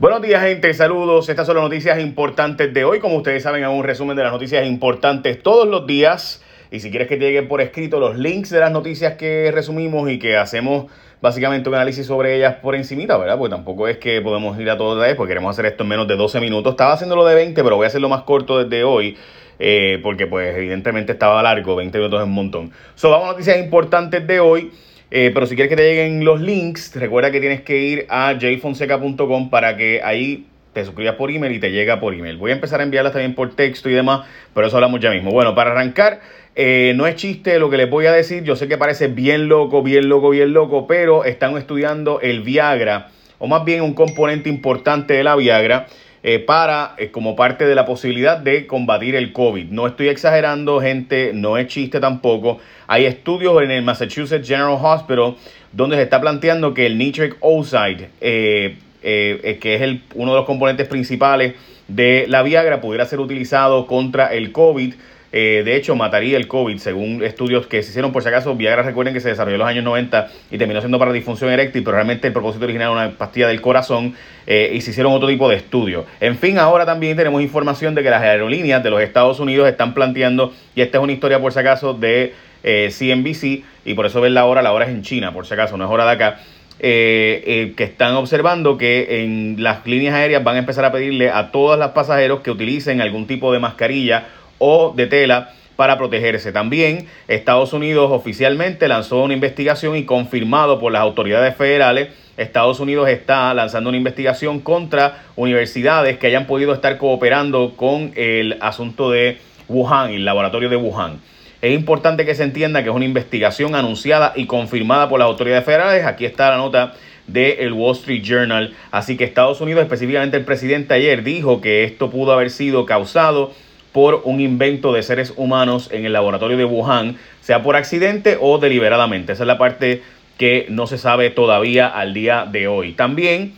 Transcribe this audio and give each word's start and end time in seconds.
Buenos 0.00 0.22
días 0.22 0.42
gente, 0.42 0.72
saludos. 0.72 1.28
Estas 1.28 1.46
son 1.46 1.56
las 1.56 1.62
noticias 1.62 2.00
importantes 2.00 2.72
de 2.72 2.86
hoy. 2.86 3.00
Como 3.00 3.16
ustedes 3.16 3.42
saben, 3.42 3.64
hago 3.64 3.74
un 3.74 3.84
resumen 3.84 4.16
de 4.16 4.22
las 4.22 4.32
noticias 4.32 4.66
importantes 4.66 5.42
todos 5.42 5.68
los 5.68 5.86
días. 5.86 6.42
Y 6.70 6.80
si 6.80 6.88
quieres 6.88 7.06
que 7.06 7.18
te 7.18 7.26
lleguen 7.26 7.48
por 7.48 7.60
escrito 7.60 8.00
los 8.00 8.16
links 8.16 8.48
de 8.48 8.60
las 8.60 8.72
noticias 8.72 9.16
que 9.16 9.50
resumimos 9.52 10.10
y 10.10 10.18
que 10.18 10.38
hacemos 10.38 10.90
básicamente 11.20 11.68
un 11.68 11.74
análisis 11.74 12.06
sobre 12.06 12.34
ellas 12.34 12.54
por 12.62 12.76
encimita, 12.76 13.18
¿verdad? 13.18 13.36
Porque 13.36 13.54
tampoco 13.54 13.88
es 13.88 13.98
que 13.98 14.22
podemos 14.22 14.58
ir 14.58 14.70
a 14.70 14.78
todo 14.78 14.96
vez, 14.96 15.16
porque 15.16 15.32
queremos 15.32 15.50
hacer 15.50 15.66
esto 15.66 15.82
en 15.82 15.90
menos 15.90 16.08
de 16.08 16.16
12 16.16 16.40
minutos. 16.40 16.72
Estaba 16.72 16.94
haciéndolo 16.94 17.26
de 17.26 17.34
20, 17.34 17.62
pero 17.62 17.76
voy 17.76 17.84
a 17.84 17.88
hacerlo 17.88 18.08
más 18.08 18.22
corto 18.22 18.64
desde 18.64 18.82
hoy. 18.84 19.18
Eh, 19.58 20.00
porque 20.02 20.26
pues 20.26 20.56
evidentemente 20.56 21.12
estaba 21.12 21.42
largo, 21.42 21.76
20 21.76 21.98
minutos 21.98 22.20
es 22.20 22.26
un 22.26 22.32
montón. 22.32 22.72
So, 22.94 23.10
vamos 23.10 23.32
noticias 23.32 23.58
importantes 23.58 24.26
de 24.26 24.40
hoy. 24.40 24.70
Eh, 25.10 25.30
pero 25.34 25.46
si 25.46 25.56
quieres 25.56 25.70
que 25.70 25.76
te 25.76 25.82
lleguen 25.82 26.24
los 26.24 26.40
links, 26.40 26.94
recuerda 26.94 27.32
que 27.32 27.40
tienes 27.40 27.62
que 27.62 27.78
ir 27.78 28.06
a 28.08 28.38
jfonseca.com 28.38 29.50
para 29.50 29.76
que 29.76 30.00
ahí 30.04 30.46
te 30.72 30.84
suscribas 30.84 31.16
por 31.16 31.30
email 31.30 31.52
y 31.52 31.58
te 31.58 31.72
llega 31.72 31.98
por 31.98 32.14
email. 32.14 32.36
Voy 32.36 32.52
a 32.52 32.54
empezar 32.54 32.80
a 32.80 32.84
enviarlas 32.84 33.12
también 33.12 33.34
por 33.34 33.54
texto 33.56 33.90
y 33.90 33.92
demás, 33.92 34.26
pero 34.54 34.68
eso 34.68 34.76
hablamos 34.76 35.00
ya 35.00 35.10
mismo. 35.10 35.32
Bueno, 35.32 35.54
para 35.54 35.72
arrancar, 35.72 36.20
eh, 36.54 36.92
no 36.94 37.06
es 37.06 37.16
chiste 37.16 37.58
lo 37.58 37.70
que 37.70 37.76
les 37.76 37.90
voy 37.90 38.06
a 38.06 38.12
decir. 38.12 38.44
Yo 38.44 38.54
sé 38.54 38.68
que 38.68 38.78
parece 38.78 39.08
bien 39.08 39.48
loco, 39.48 39.82
bien 39.82 40.08
loco, 40.08 40.30
bien 40.30 40.52
loco, 40.52 40.86
pero 40.86 41.24
están 41.24 41.56
estudiando 41.56 42.20
el 42.20 42.42
Viagra, 42.42 43.08
o 43.38 43.48
más 43.48 43.64
bien 43.64 43.82
un 43.82 43.94
componente 43.94 44.48
importante 44.48 45.14
de 45.14 45.24
la 45.24 45.34
Viagra. 45.34 45.86
Eh, 46.22 46.38
para, 46.38 46.96
como 47.12 47.34
parte 47.34 47.64
de 47.64 47.74
la 47.74 47.86
posibilidad 47.86 48.36
de 48.36 48.66
combatir 48.66 49.14
el 49.14 49.32
COVID. 49.32 49.70
No 49.70 49.86
estoy 49.86 50.08
exagerando, 50.08 50.78
gente, 50.78 51.30
no 51.32 51.56
es 51.56 51.68
chiste 51.68 51.98
tampoco. 51.98 52.58
Hay 52.86 53.06
estudios 53.06 53.62
en 53.62 53.70
el 53.70 53.82
Massachusetts 53.82 54.46
General 54.46 54.76
Hospital 54.78 55.36
donde 55.72 55.96
se 55.96 56.02
está 56.02 56.20
planteando 56.20 56.74
que 56.74 56.84
el 56.84 56.98
nitric 56.98 57.38
oxide, 57.40 58.10
eh, 58.20 58.76
eh, 59.02 59.58
que 59.62 59.76
es 59.76 59.80
el, 59.80 60.02
uno 60.14 60.32
de 60.32 60.36
los 60.36 60.46
componentes 60.46 60.88
principales 60.88 61.54
de 61.88 62.26
la 62.28 62.42
Viagra, 62.42 62.82
pudiera 62.82 63.06
ser 63.06 63.18
utilizado 63.20 63.86
contra 63.86 64.34
el 64.34 64.52
COVID. 64.52 64.92
Eh, 65.32 65.62
de 65.64 65.76
hecho, 65.76 65.94
mataría 65.94 66.36
el 66.36 66.48
COVID, 66.48 66.78
según 66.78 67.22
estudios 67.22 67.66
que 67.66 67.82
se 67.82 67.90
hicieron 67.90 68.12
por 68.12 68.22
si 68.22 68.28
acaso. 68.28 68.54
Viagra, 68.56 68.82
recuerden 68.82 69.14
que 69.14 69.20
se 69.20 69.28
desarrolló 69.28 69.54
en 69.54 69.60
los 69.60 69.68
años 69.68 69.84
90 69.84 70.28
y 70.50 70.58
terminó 70.58 70.80
siendo 70.80 70.98
para 70.98 71.12
disfunción 71.12 71.50
eréctil, 71.50 71.84
pero 71.84 71.96
realmente 71.96 72.26
el 72.26 72.32
propósito 72.32 72.64
original 72.64 72.92
era 72.92 73.06
una 73.06 73.16
pastilla 73.16 73.46
del 73.46 73.60
corazón 73.60 74.14
eh, 74.46 74.72
y 74.74 74.80
se 74.80 74.90
hicieron 74.90 75.12
otro 75.12 75.28
tipo 75.28 75.48
de 75.48 75.56
estudios. 75.56 76.04
En 76.20 76.36
fin, 76.36 76.58
ahora 76.58 76.84
también 76.84 77.16
tenemos 77.16 77.40
información 77.42 77.94
de 77.94 78.02
que 78.02 78.10
las 78.10 78.22
aerolíneas 78.22 78.82
de 78.82 78.90
los 78.90 79.00
Estados 79.00 79.38
Unidos 79.38 79.68
están 79.68 79.94
planteando, 79.94 80.52
y 80.74 80.80
esta 80.80 80.98
es 80.98 81.04
una 81.04 81.12
historia 81.12 81.40
por 81.40 81.52
si 81.52 81.60
acaso 81.60 81.94
de 81.94 82.34
CNBC, 82.62 83.44
eh, 83.44 83.62
y 83.84 83.94
por 83.94 84.06
eso 84.06 84.20
ven 84.20 84.34
la 84.34 84.46
hora, 84.46 84.62
la 84.62 84.72
hora 84.72 84.86
es 84.86 84.90
en 84.90 85.02
China, 85.02 85.32
por 85.32 85.46
si 85.46 85.54
acaso, 85.54 85.76
no 85.76 85.84
es 85.84 85.90
hora 85.90 86.06
de 86.06 86.10
acá. 86.10 86.40
que 86.80 87.74
están 87.78 88.16
observando 88.16 88.78
que 88.78 89.22
en 89.22 89.62
las 89.62 89.86
líneas 89.86 90.14
aéreas 90.14 90.42
van 90.42 90.56
a 90.56 90.58
empezar 90.60 90.84
a 90.86 90.90
pedirle 90.90 91.30
a 91.30 91.52
todos 91.52 91.78
los 91.78 91.90
pasajeros 91.90 92.40
que 92.40 92.50
utilicen 92.50 93.02
algún 93.02 93.26
tipo 93.26 93.52
de 93.52 93.58
mascarilla 93.58 94.24
o 94.60 94.92
de 94.94 95.08
tela 95.08 95.50
para 95.74 95.98
protegerse. 95.98 96.52
También 96.52 97.08
Estados 97.26 97.72
Unidos 97.72 98.10
oficialmente 98.12 98.86
lanzó 98.86 99.24
una 99.24 99.34
investigación 99.34 99.96
y 99.96 100.04
confirmado 100.04 100.78
por 100.78 100.92
las 100.92 101.02
autoridades 101.02 101.56
federales, 101.56 102.10
Estados 102.36 102.80
Unidos 102.80 103.08
está 103.08 103.52
lanzando 103.54 103.88
una 103.88 103.98
investigación 103.98 104.60
contra 104.60 105.24
universidades 105.36 106.18
que 106.18 106.26
hayan 106.26 106.46
podido 106.46 106.72
estar 106.72 106.96
cooperando 106.96 107.74
con 107.76 108.12
el 108.14 108.56
asunto 108.60 109.10
de 109.10 109.38
Wuhan, 109.68 110.10
el 110.12 110.24
laboratorio 110.24 110.68
de 110.68 110.76
Wuhan. 110.76 111.20
Es 111.62 111.74
importante 111.74 112.24
que 112.24 112.34
se 112.34 112.42
entienda 112.42 112.82
que 112.82 112.88
es 112.88 112.94
una 112.94 113.04
investigación 113.04 113.74
anunciada 113.74 114.32
y 114.36 114.46
confirmada 114.46 115.08
por 115.08 115.18
las 115.18 115.26
autoridades 115.26 115.64
federales. 115.64 116.06
Aquí 116.06 116.24
está 116.24 116.50
la 116.50 116.56
nota 116.56 116.94
del 117.26 117.72
Wall 117.74 117.96
Street 117.96 118.22
Journal. 118.22 118.74
Así 118.90 119.16
que 119.16 119.24
Estados 119.24 119.60
Unidos, 119.60 119.82
específicamente 119.82 120.38
el 120.38 120.44
presidente 120.44 120.94
ayer, 120.94 121.22
dijo 121.22 121.60
que 121.60 121.84
esto 121.84 122.10
pudo 122.10 122.32
haber 122.32 122.50
sido 122.50 122.86
causado 122.86 123.52
por 123.92 124.22
un 124.24 124.40
invento 124.40 124.92
de 124.92 125.02
seres 125.02 125.32
humanos 125.36 125.88
en 125.92 126.04
el 126.04 126.12
laboratorio 126.12 126.56
de 126.56 126.64
Wuhan, 126.64 127.16
sea 127.40 127.62
por 127.62 127.76
accidente 127.76 128.38
o 128.40 128.58
deliberadamente. 128.58 129.32
Esa 129.32 129.42
es 129.42 129.46
la 129.48 129.58
parte 129.58 130.02
que 130.38 130.66
no 130.68 130.86
se 130.86 130.98
sabe 130.98 131.30
todavía 131.30 131.88
al 131.88 132.14
día 132.14 132.46
de 132.50 132.68
hoy. 132.68 132.92
También 132.92 133.54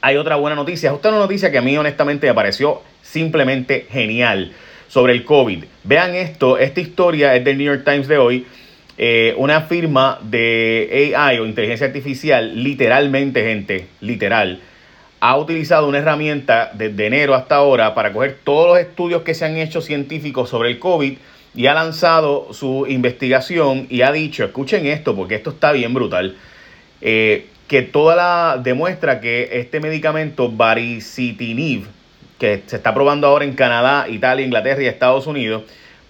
hay 0.00 0.16
otra 0.16 0.36
buena 0.36 0.54
noticia. 0.54 0.92
Es 0.92 0.98
una 1.04 1.18
noticia 1.18 1.50
que 1.50 1.58
a 1.58 1.62
mí 1.62 1.76
honestamente 1.76 2.26
me 2.26 2.34
pareció 2.34 2.82
simplemente 3.02 3.86
genial 3.90 4.52
sobre 4.88 5.12
el 5.12 5.24
COVID. 5.24 5.64
Vean 5.84 6.14
esto, 6.14 6.58
esta 6.58 6.80
historia 6.80 7.34
es 7.34 7.44
del 7.44 7.58
New 7.58 7.66
York 7.66 7.84
Times 7.84 8.08
de 8.08 8.18
hoy. 8.18 8.46
Eh, 8.98 9.34
una 9.36 9.62
firma 9.62 10.18
de 10.22 11.12
AI 11.14 11.38
o 11.38 11.46
inteligencia 11.46 11.86
artificial, 11.86 12.62
literalmente 12.62 13.42
gente, 13.42 13.86
literal, 14.00 14.60
ha 15.20 15.36
utilizado 15.36 15.88
una 15.88 15.98
herramienta 15.98 16.70
desde 16.74 17.06
enero 17.06 17.34
hasta 17.34 17.56
ahora 17.56 17.94
para 17.94 18.12
coger 18.12 18.38
todos 18.44 18.68
los 18.68 18.78
estudios 18.78 19.22
que 19.22 19.34
se 19.34 19.44
han 19.44 19.56
hecho 19.56 19.80
científicos 19.80 20.50
sobre 20.50 20.70
el 20.70 20.78
COVID 20.78 21.16
y 21.54 21.66
ha 21.66 21.74
lanzado 21.74 22.52
su 22.52 22.86
investigación 22.86 23.86
y 23.88 24.02
ha 24.02 24.12
dicho, 24.12 24.44
escuchen 24.44 24.86
esto 24.86 25.16
porque 25.16 25.34
esto 25.34 25.50
está 25.50 25.72
bien 25.72 25.94
brutal, 25.94 26.36
eh, 27.00 27.46
que 27.66 27.82
toda 27.82 28.14
la 28.14 28.60
demuestra 28.62 29.20
que 29.20 29.48
este 29.52 29.80
medicamento 29.80 30.50
baricitinib, 30.50 31.86
que 32.38 32.62
se 32.66 32.76
está 32.76 32.92
probando 32.92 33.26
ahora 33.26 33.46
en 33.46 33.54
Canadá, 33.54 34.06
Italia, 34.08 34.44
Inglaterra 34.44 34.82
y 34.82 34.86
Estados 34.86 35.26
Unidos, 35.26 35.62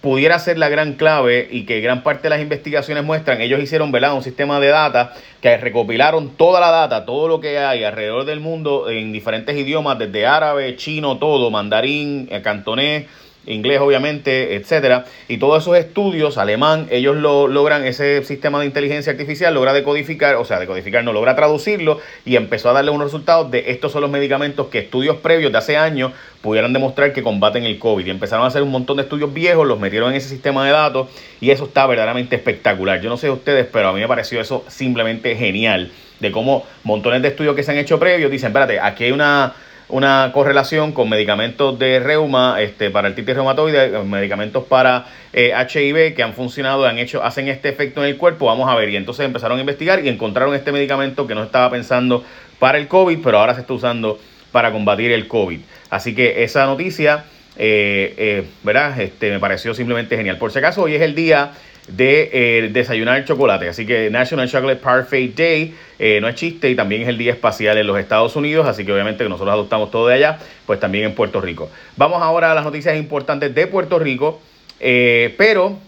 pudiera 0.07 0.39
ser 0.39 0.57
la 0.57 0.69
gran 0.69 0.93
clave 0.93 1.49
y 1.51 1.65
que 1.65 1.81
gran 1.81 2.01
parte 2.01 2.23
de 2.23 2.29
las 2.29 2.39
investigaciones 2.39 3.03
muestran, 3.03 3.41
ellos 3.41 3.59
hicieron 3.59 3.91
¿verdad? 3.91 4.13
un 4.13 4.23
sistema 4.23 4.57
de 4.61 4.67
data 4.67 5.13
que 5.41 5.57
recopilaron 5.57 6.29
toda 6.37 6.61
la 6.61 6.71
data, 6.71 7.05
todo 7.05 7.27
lo 7.27 7.41
que 7.41 7.59
hay 7.59 7.83
alrededor 7.83 8.23
del 8.23 8.39
mundo 8.39 8.89
en 8.89 9.11
diferentes 9.11 9.53
idiomas, 9.57 9.99
desde 9.99 10.25
árabe, 10.25 10.77
chino, 10.77 11.17
todo, 11.17 11.51
mandarín, 11.51 12.29
eh, 12.31 12.41
cantonés, 12.41 13.07
inglés 13.47 13.79
obviamente, 13.79 14.55
etcétera. 14.55 15.05
Y 15.27 15.37
todos 15.37 15.63
esos 15.63 15.77
estudios, 15.77 16.37
alemán, 16.37 16.87
ellos 16.91 17.15
lo 17.15 17.47
logran, 17.47 17.85
ese 17.85 18.23
sistema 18.23 18.59
de 18.59 18.65
inteligencia 18.65 19.11
artificial 19.11 19.53
logra 19.53 19.73
decodificar, 19.73 20.35
o 20.35 20.45
sea, 20.45 20.59
decodificar, 20.59 21.03
no 21.03 21.13
logra 21.13 21.35
traducirlo 21.35 21.99
y 22.25 22.35
empezó 22.35 22.69
a 22.69 22.73
darle 22.73 22.91
unos 22.91 23.07
resultados 23.07 23.49
de 23.49 23.71
estos 23.71 23.91
son 23.91 24.01
los 24.01 24.11
medicamentos 24.11 24.67
que 24.67 24.79
estudios 24.79 25.17
previos 25.17 25.51
de 25.51 25.57
hace 25.57 25.77
años 25.77 26.11
pudieran 26.41 26.73
demostrar 26.73 27.13
que 27.13 27.23
combaten 27.23 27.63
el 27.63 27.79
COVID. 27.79 28.05
Y 28.05 28.09
empezaron 28.09 28.45
a 28.45 28.47
hacer 28.47 28.61
un 28.61 28.71
montón 28.71 28.97
de 28.97 29.03
estudios 29.03 29.33
viejos, 29.33 29.67
los 29.67 29.79
metieron 29.79 30.11
en 30.11 30.17
ese 30.17 30.29
sistema 30.29 30.65
de 30.65 30.71
datos 30.71 31.07
y 31.41 31.49
eso 31.51 31.65
está 31.65 31.87
verdaderamente 31.87 32.35
espectacular. 32.35 33.01
Yo 33.01 33.09
no 33.09 33.17
sé 33.17 33.29
ustedes, 33.29 33.67
pero 33.71 33.89
a 33.89 33.93
mí 33.93 33.99
me 33.99 34.07
pareció 34.07 34.39
eso 34.39 34.63
simplemente 34.67 35.35
genial, 35.35 35.91
de 36.19 36.31
cómo 36.31 36.65
montones 36.83 37.21
de 37.21 37.29
estudios 37.29 37.55
que 37.55 37.63
se 37.63 37.71
han 37.71 37.77
hecho 37.77 37.99
previos 37.99 38.31
dicen, 38.31 38.47
espérate, 38.47 38.79
aquí 38.79 39.05
hay 39.05 39.11
una 39.11 39.53
una 39.89 40.31
correlación 40.33 40.91
con 40.91 41.09
medicamentos 41.09 41.79
de 41.79 41.99
reuma, 41.99 42.61
este, 42.61 42.89
para 42.89 43.07
el 43.07 43.15
titis 43.15 43.35
reumatoide, 43.35 44.03
medicamentos 44.03 44.65
para 44.65 45.05
eh, 45.31 45.53
HIV 45.53 46.13
que 46.13 46.23
han 46.23 46.33
funcionado, 46.33 46.85
han 46.85 46.97
hecho, 46.97 47.23
hacen 47.23 47.47
este 47.47 47.69
efecto 47.69 48.03
en 48.03 48.09
el 48.09 48.17
cuerpo, 48.17 48.47
vamos 48.47 48.69
a 48.69 48.75
ver. 48.75 48.89
Y 48.89 48.97
entonces 48.97 49.25
empezaron 49.25 49.57
a 49.57 49.61
investigar 49.61 50.03
y 50.03 50.09
encontraron 50.09 50.53
este 50.55 50.71
medicamento 50.71 51.25
que 51.25 51.35
no 51.35 51.43
estaba 51.43 51.69
pensando 51.71 52.23
para 52.59 52.77
el 52.77 52.87
COVID, 52.87 53.19
pero 53.23 53.39
ahora 53.39 53.55
se 53.55 53.61
está 53.61 53.73
usando 53.73 54.19
para 54.51 54.71
combatir 54.71 55.11
el 55.11 55.27
COVID. 55.27 55.59
Así 55.89 56.13
que 56.13 56.43
esa 56.43 56.65
noticia, 56.65 57.23
eh, 57.55 58.13
eh, 58.17 58.45
¿verdad? 58.63 58.99
Este, 58.99 59.31
me 59.31 59.39
pareció 59.39 59.73
simplemente 59.73 60.17
genial. 60.17 60.37
Por 60.37 60.51
si 60.51 60.59
acaso, 60.59 60.81
hoy 60.81 60.95
es 60.95 61.01
el 61.01 61.15
día 61.15 61.51
de 61.87 62.29
eh, 62.33 62.69
desayunar 62.71 63.23
chocolate. 63.25 63.69
Así 63.69 63.85
que 63.85 64.09
National 64.09 64.49
Chocolate 64.49 64.81
Parfait 64.81 65.35
Day 65.35 65.73
eh, 65.97 66.19
no 66.21 66.27
es 66.27 66.35
chiste 66.35 66.69
y 66.69 66.75
también 66.75 67.03
es 67.03 67.07
el 67.07 67.17
día 67.17 67.31
espacial 67.31 67.77
en 67.77 67.87
los 67.87 67.97
Estados 67.97 68.35
Unidos. 68.35 68.67
Así 68.67 68.85
que 68.85 68.91
obviamente 68.91 69.23
que 69.23 69.29
nosotros 69.29 69.53
adoptamos 69.53 69.91
todo 69.91 70.07
de 70.07 70.15
allá, 70.15 70.39
pues 70.65 70.79
también 70.79 71.05
en 71.05 71.15
Puerto 71.15 71.41
Rico. 71.41 71.69
Vamos 71.95 72.21
ahora 72.21 72.51
a 72.51 72.55
las 72.55 72.63
noticias 72.63 72.97
importantes 72.97 73.53
de 73.55 73.67
Puerto 73.67 73.99
Rico. 73.99 74.41
Eh, 74.79 75.33
pero 75.37 75.79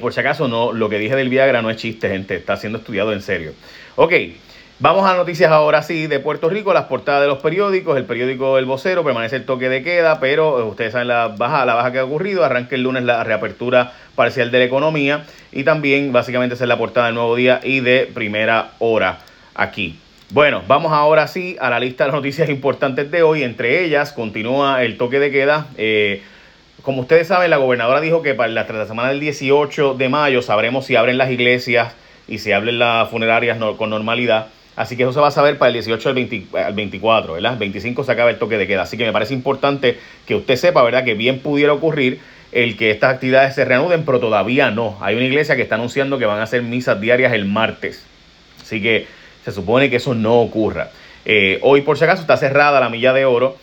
por 0.00 0.12
si 0.12 0.20
acaso 0.20 0.46
no, 0.46 0.72
lo 0.72 0.88
que 0.88 0.98
dije 0.98 1.16
del 1.16 1.30
Viagra 1.30 1.62
no 1.62 1.70
es 1.70 1.76
chiste, 1.76 2.08
gente. 2.08 2.36
Está 2.36 2.56
siendo 2.56 2.78
estudiado 2.78 3.12
en 3.12 3.22
serio. 3.22 3.52
Ok. 3.96 4.12
Vamos 4.82 5.04
a 5.04 5.14
noticias 5.14 5.52
ahora 5.52 5.82
sí 5.82 6.06
de 6.06 6.20
Puerto 6.20 6.48
Rico, 6.48 6.72
las 6.72 6.86
portadas 6.86 7.20
de 7.20 7.28
los 7.28 7.40
periódicos. 7.40 7.98
El 7.98 8.06
periódico 8.06 8.56
El 8.56 8.64
Vocero 8.64 9.04
permanece 9.04 9.36
el 9.36 9.44
toque 9.44 9.68
de 9.68 9.82
queda, 9.82 10.20
pero 10.20 10.58
eh, 10.58 10.62
ustedes 10.62 10.92
saben 10.92 11.08
la 11.08 11.28
baja, 11.28 11.66
la 11.66 11.74
baja 11.74 11.92
que 11.92 11.98
ha 11.98 12.04
ocurrido. 12.04 12.46
Arranca 12.46 12.76
el 12.76 12.84
lunes 12.84 13.02
la 13.02 13.22
reapertura 13.22 13.92
parcial 14.14 14.50
de 14.50 14.60
la 14.60 14.64
economía 14.64 15.26
y 15.52 15.64
también 15.64 16.12
básicamente 16.12 16.54
es 16.54 16.60
la 16.62 16.78
portada 16.78 17.08
del 17.08 17.16
Nuevo 17.16 17.36
Día 17.36 17.60
y 17.62 17.80
de 17.80 18.10
Primera 18.14 18.70
Hora 18.78 19.18
aquí. 19.54 19.98
Bueno, 20.30 20.62
vamos 20.66 20.92
ahora 20.92 21.28
sí 21.28 21.58
a 21.60 21.68
la 21.68 21.78
lista 21.78 22.04
de 22.04 22.12
las 22.12 22.16
noticias 22.16 22.48
importantes 22.48 23.10
de 23.10 23.22
hoy. 23.22 23.42
Entre 23.42 23.84
ellas 23.84 24.12
continúa 24.12 24.82
el 24.82 24.96
toque 24.96 25.18
de 25.18 25.30
queda. 25.30 25.66
Eh, 25.76 26.22
como 26.80 27.02
ustedes 27.02 27.28
saben, 27.28 27.50
la 27.50 27.58
gobernadora 27.58 28.00
dijo 28.00 28.22
que 28.22 28.32
para 28.32 28.48
la, 28.48 28.86
semana 28.86 29.10
del 29.10 29.20
18 29.20 29.92
de 29.92 30.08
mayo 30.08 30.40
sabremos 30.40 30.86
si 30.86 30.96
abren 30.96 31.18
las 31.18 31.30
iglesias 31.30 31.92
y 32.26 32.38
si 32.38 32.52
abren 32.52 32.78
las 32.78 33.10
funerarias 33.10 33.58
con 33.76 33.90
normalidad. 33.90 34.46
Así 34.80 34.96
que 34.96 35.02
eso 35.02 35.12
se 35.12 35.20
va 35.20 35.28
a 35.28 35.30
saber 35.30 35.58
para 35.58 35.68
el 35.68 35.74
18 35.74 36.08
al, 36.08 36.14
24, 36.14 37.34
¿verdad? 37.34 37.52
El 37.52 37.58
25 37.58 38.02
se 38.02 38.12
acaba 38.12 38.30
el 38.30 38.38
toque 38.38 38.56
de 38.56 38.66
queda. 38.66 38.80
Así 38.80 38.96
que 38.96 39.04
me 39.04 39.12
parece 39.12 39.34
importante 39.34 39.98
que 40.24 40.34
usted 40.34 40.56
sepa, 40.56 40.82
¿verdad? 40.82 41.04
Que 41.04 41.12
bien 41.12 41.40
pudiera 41.40 41.74
ocurrir 41.74 42.18
el 42.50 42.78
que 42.78 42.90
estas 42.90 43.12
actividades 43.12 43.54
se 43.54 43.66
reanuden, 43.66 44.06
pero 44.06 44.20
todavía 44.20 44.70
no. 44.70 44.96
Hay 45.02 45.16
una 45.16 45.26
iglesia 45.26 45.54
que 45.54 45.60
está 45.60 45.74
anunciando 45.74 46.18
que 46.18 46.24
van 46.24 46.40
a 46.40 46.44
hacer 46.44 46.62
misas 46.62 46.98
diarias 46.98 47.34
el 47.34 47.44
martes. 47.44 48.06
Así 48.62 48.80
que 48.80 49.06
se 49.44 49.52
supone 49.52 49.90
que 49.90 49.96
eso 49.96 50.14
no 50.14 50.40
ocurra. 50.40 50.88
hoy, 51.60 51.82
por 51.82 51.98
si 51.98 52.04
acaso, 52.04 52.22
está 52.22 52.38
cerrada 52.38 52.80
la 52.80 52.88
milla 52.88 53.12
de 53.12 53.26
oro. 53.26 53.58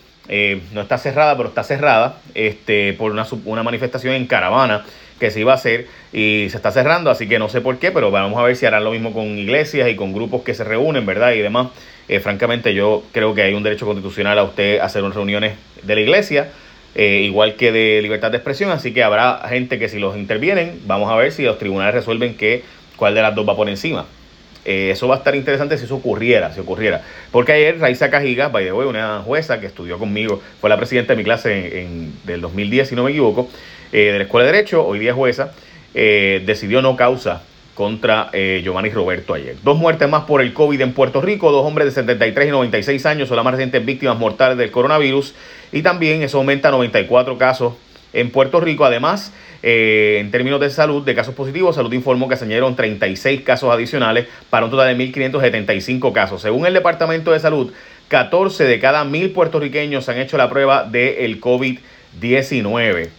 no 0.72 0.82
está 0.82 1.00
cerrada, 1.00 1.36
pero 1.36 1.50
está 1.50 1.64
cerrada 1.64 2.18
este, 2.36 2.94
por 2.94 3.12
una 3.12 3.64
manifestación 3.64 4.14
en 4.14 4.28
caravana 4.28 4.86
que 5.20 5.32
se 5.32 5.40
iba 5.40 5.52
a 5.52 5.56
hacer 5.56 5.88
y 6.14 6.48
se 6.50 6.58
está 6.58 6.72
cerrando, 6.72 7.10
así 7.10 7.28
que 7.28 7.40
no 7.40 7.50
sé 7.50 7.62
por 7.62 7.80
qué, 7.80 7.92
pero 7.92 8.12
vamos 8.12 8.38
a 8.38 8.44
ver 8.44 8.56
si 8.56 8.66
harán 8.66 8.84
lo 8.84 8.92
mismo 8.92 9.14
con 9.14 9.38
iglesias 9.38 9.90
y 9.90 9.96
con 9.96 10.14
grupos 10.14 10.44
que 10.44 10.54
se 10.54 10.64
reúnen, 10.64 11.06
¿verdad? 11.06 11.34
Y 11.34 11.40
demás. 11.40 11.70
Eh, 12.08 12.20
francamente, 12.20 12.74
yo 12.74 13.04
creo 13.12 13.34
que 13.34 13.42
hay 13.42 13.54
un 13.54 13.64
derecho 13.64 13.86
constitucional 13.86 14.40
a 14.40 14.44
usted 14.44 14.80
hacer 14.80 15.04
reuniones 15.04 15.56
de 15.84 15.96
la 15.96 16.02
iglesia, 16.02 16.50
eh, 16.96 17.22
igual 17.24 17.56
que 17.56 17.72
de 17.72 18.02
libertad 18.02 18.32
de 18.32 18.38
expresión, 18.38 18.72
así 18.72 18.94
que 18.94 19.04
habrá 19.04 19.42
gente 19.50 19.78
que 19.78 19.90
si 19.90 20.00
los 20.00 20.16
intervienen, 20.16 20.80
vamos 20.86 21.12
a 21.12 21.16
ver 21.16 21.32
si 21.32 21.44
los 21.44 21.58
tribunales 21.60 21.94
resuelven 21.94 22.36
que 22.36 22.64
cuál 22.96 23.14
de 23.14 23.22
las 23.22 23.36
dos 23.36 23.48
va 23.48 23.56
por 23.56 23.70
encima. 23.70 24.06
Eh, 24.68 24.92
eso 24.92 25.08
va 25.08 25.16
a 25.16 25.18
estar 25.20 25.36
interesante 25.36 25.78
si 25.78 25.86
eso 25.86 25.96
ocurriera, 25.96 26.54
si 26.54 26.60
ocurriera. 26.60 27.02
Porque 27.32 27.54
ayer 27.54 27.80
Raiza 27.80 28.12
Cajiga, 28.12 28.50
by 28.50 28.66
the 28.66 28.72
way, 28.72 28.88
una 28.88 29.22
jueza 29.22 29.60
que 29.60 29.66
estudió 29.66 29.98
conmigo, 29.98 30.42
fue 30.62 30.70
la 30.70 30.78
presidenta 30.78 31.14
de 31.14 31.18
mi 31.18 31.24
clase 31.24 31.82
en, 31.82 32.14
del 32.26 32.42
2010, 32.42 32.90
si 32.90 32.96
no 32.96 33.04
me 33.04 33.12
equivoco, 33.12 33.50
de 33.92 34.18
la 34.18 34.24
Escuela 34.24 34.46
de 34.46 34.52
Derecho, 34.52 34.86
hoy 34.86 35.00
día 35.00 35.14
jueza, 35.14 35.54
decidió 35.94 36.82
no 36.82 36.96
causa 36.96 37.42
contra 37.78 38.32
eh, 38.34 38.62
Giovanni 38.64 38.90
Roberto 38.90 39.36
ayer. 39.36 39.56
Dos 39.64 39.78
muertes 39.78 40.10
más 40.10 40.24
por 40.24 40.42
el 40.42 40.52
COVID 40.52 40.82
en 40.82 40.94
Puerto 40.94 41.22
Rico, 41.22 41.52
dos 41.52 41.64
hombres 41.64 41.86
de 41.86 41.92
73 41.92 42.48
y 42.48 42.52
96 42.52 43.06
años 43.06 43.28
son 43.28 43.36
las 43.38 43.46
más 43.46 43.54
recientes 43.54 43.86
víctimas 43.86 44.18
mortales 44.18 44.58
del 44.58 44.72
coronavirus 44.72 45.36
y 45.72 45.84
también 45.84 46.24
eso 46.24 46.40
aumenta 46.40 46.70
a 46.70 46.72
94 46.72 47.38
casos 47.38 47.76
en 48.14 48.32
Puerto 48.32 48.60
Rico. 48.60 48.86
Además, 48.86 49.34
eh, 49.64 50.18
en 50.20 50.32
términos 50.32 50.60
de 50.60 50.70
salud, 50.70 51.04
de 51.04 51.16
casos 51.16 51.34
positivos, 51.34 51.76
Salud 51.76 51.92
informó 51.94 52.28
que 52.28 52.38
se 52.38 52.46
añadieron 52.46 52.76
36 52.76 53.42
casos 53.42 53.74
adicionales 53.74 54.28
para 54.50 54.66
un 54.66 54.72
total 54.72 54.98
de 54.98 55.04
1.575 55.04 56.14
casos. 56.14 56.42
Según 56.42 56.66
el 56.66 56.74
Departamento 56.74 57.32
de 57.32 57.40
Salud, 57.40 57.74
14 58.08 58.64
de 58.64 58.80
cada 58.80 59.04
mil 59.04 59.32
puertorriqueños 59.32 60.08
han 60.10 60.18
hecho 60.18 60.38
la 60.38 60.50
prueba 60.50 60.84
del 60.84 61.42
COVID-19. 61.42 63.10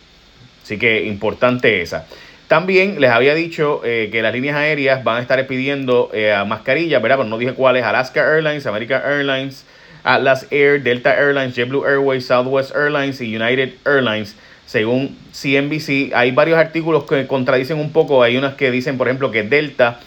Así 0.62 0.78
que 0.78 1.04
importante 1.04 1.82
esa. 1.82 2.06
También 2.46 2.98
les 2.98 3.10
había 3.10 3.34
dicho 3.34 3.82
eh, 3.84 4.08
que 4.10 4.22
las 4.22 4.32
líneas 4.32 4.56
aéreas 4.56 5.04
van 5.04 5.18
a 5.18 5.20
estar 5.20 5.46
pidiendo 5.46 6.10
eh, 6.14 6.34
mascarillas, 6.46 7.02
¿verdad? 7.02 7.18
Pero 7.18 7.28
no 7.28 7.36
dije 7.36 7.52
cuáles. 7.52 7.84
Alaska 7.84 8.22
Airlines, 8.22 8.66
American 8.66 9.02
Airlines, 9.04 9.66
Atlas 10.02 10.46
Air, 10.50 10.82
Delta 10.82 11.14
Airlines, 11.14 11.54
JetBlue 11.54 11.84
Airways, 11.86 12.26
Southwest 12.26 12.74
Airlines 12.74 13.20
y 13.20 13.36
United 13.36 13.74
Airlines. 13.84 14.34
Según 14.68 15.16
CNBC, 15.32 16.14
hay 16.14 16.30
varios 16.30 16.58
artículos 16.58 17.04
que 17.04 17.26
contradicen 17.26 17.78
un 17.78 17.90
poco. 17.90 18.22
Hay 18.22 18.36
unas 18.36 18.54
que 18.54 18.70
dicen, 18.70 18.98
por 18.98 19.08
ejemplo, 19.08 19.30
que 19.30 19.42
Delta 19.42 19.98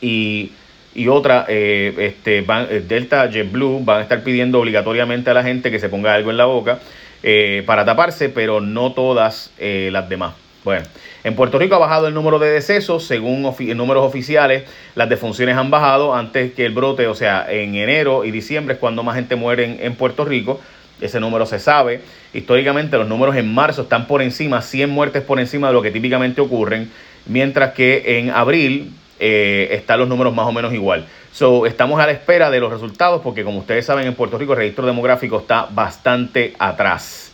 y, 0.00 0.52
y 0.94 1.08
otra, 1.08 1.46
eh, 1.48 1.94
este, 1.98 2.42
van, 2.42 2.66
Delta, 2.86 3.30
JetBlue, 3.30 3.84
van 3.84 4.00
a 4.00 4.02
estar 4.02 4.22
pidiendo 4.24 4.58
obligatoriamente 4.58 5.30
a 5.30 5.34
la 5.34 5.44
gente 5.44 5.70
que 5.70 5.78
se 5.78 5.88
ponga 5.88 6.14
algo 6.14 6.30
en 6.30 6.36
la 6.36 6.46
boca 6.46 6.80
para 7.64 7.84
taparse, 7.84 8.28
pero 8.28 8.60
no 8.60 8.92
todas 8.92 9.52
las 9.58 10.08
demás. 10.08 10.34
Bueno, 10.62 10.84
en 11.24 11.34
Puerto 11.36 11.58
Rico 11.58 11.74
ha 11.76 11.78
bajado 11.78 12.06
el 12.06 12.12
número 12.12 12.38
de 12.38 12.50
decesos, 12.50 13.06
según 13.06 13.42
números 13.76 14.04
oficiales, 14.04 14.64
las 14.94 15.08
defunciones 15.08 15.56
han 15.56 15.70
bajado 15.70 16.14
antes 16.14 16.52
que 16.52 16.66
el 16.66 16.72
brote, 16.72 17.06
o 17.06 17.14
sea, 17.14 17.46
en 17.50 17.74
enero 17.76 18.26
y 18.26 18.30
diciembre 18.30 18.74
es 18.74 18.80
cuando 18.80 19.02
más 19.02 19.14
gente 19.14 19.36
muere 19.36 19.78
en, 19.84 19.94
Puerto 19.94 20.24
Rico, 20.24 20.60
ese 21.00 21.20
número 21.20 21.46
se 21.46 21.58
sabe. 21.58 22.00
Históricamente 22.32 22.96
los 22.96 23.08
números 23.08 23.36
en 23.36 23.52
marzo 23.52 23.82
están 23.82 24.06
por 24.06 24.22
encima, 24.22 24.62
100 24.62 24.90
muertes 24.90 25.22
por 25.22 25.40
encima 25.40 25.68
de 25.68 25.74
lo 25.74 25.82
que 25.82 25.90
típicamente 25.90 26.40
ocurren, 26.40 26.90
mientras 27.26 27.72
que 27.72 28.18
en 28.18 28.30
abril 28.30 28.92
eh, 29.18 29.68
están 29.72 30.00
los 30.00 30.08
números 30.08 30.34
más 30.34 30.46
o 30.46 30.52
menos 30.52 30.72
igual. 30.72 31.06
So, 31.32 31.66
estamos 31.66 32.00
a 32.00 32.06
la 32.06 32.12
espera 32.12 32.50
de 32.50 32.58
los 32.58 32.72
resultados 32.72 33.20
porque 33.22 33.44
como 33.44 33.58
ustedes 33.60 33.86
saben 33.86 34.06
en 34.06 34.14
Puerto 34.14 34.38
Rico 34.38 34.52
el 34.52 34.58
registro 34.58 34.86
demográfico 34.86 35.38
está 35.38 35.68
bastante 35.70 36.54
atrás. 36.58 37.29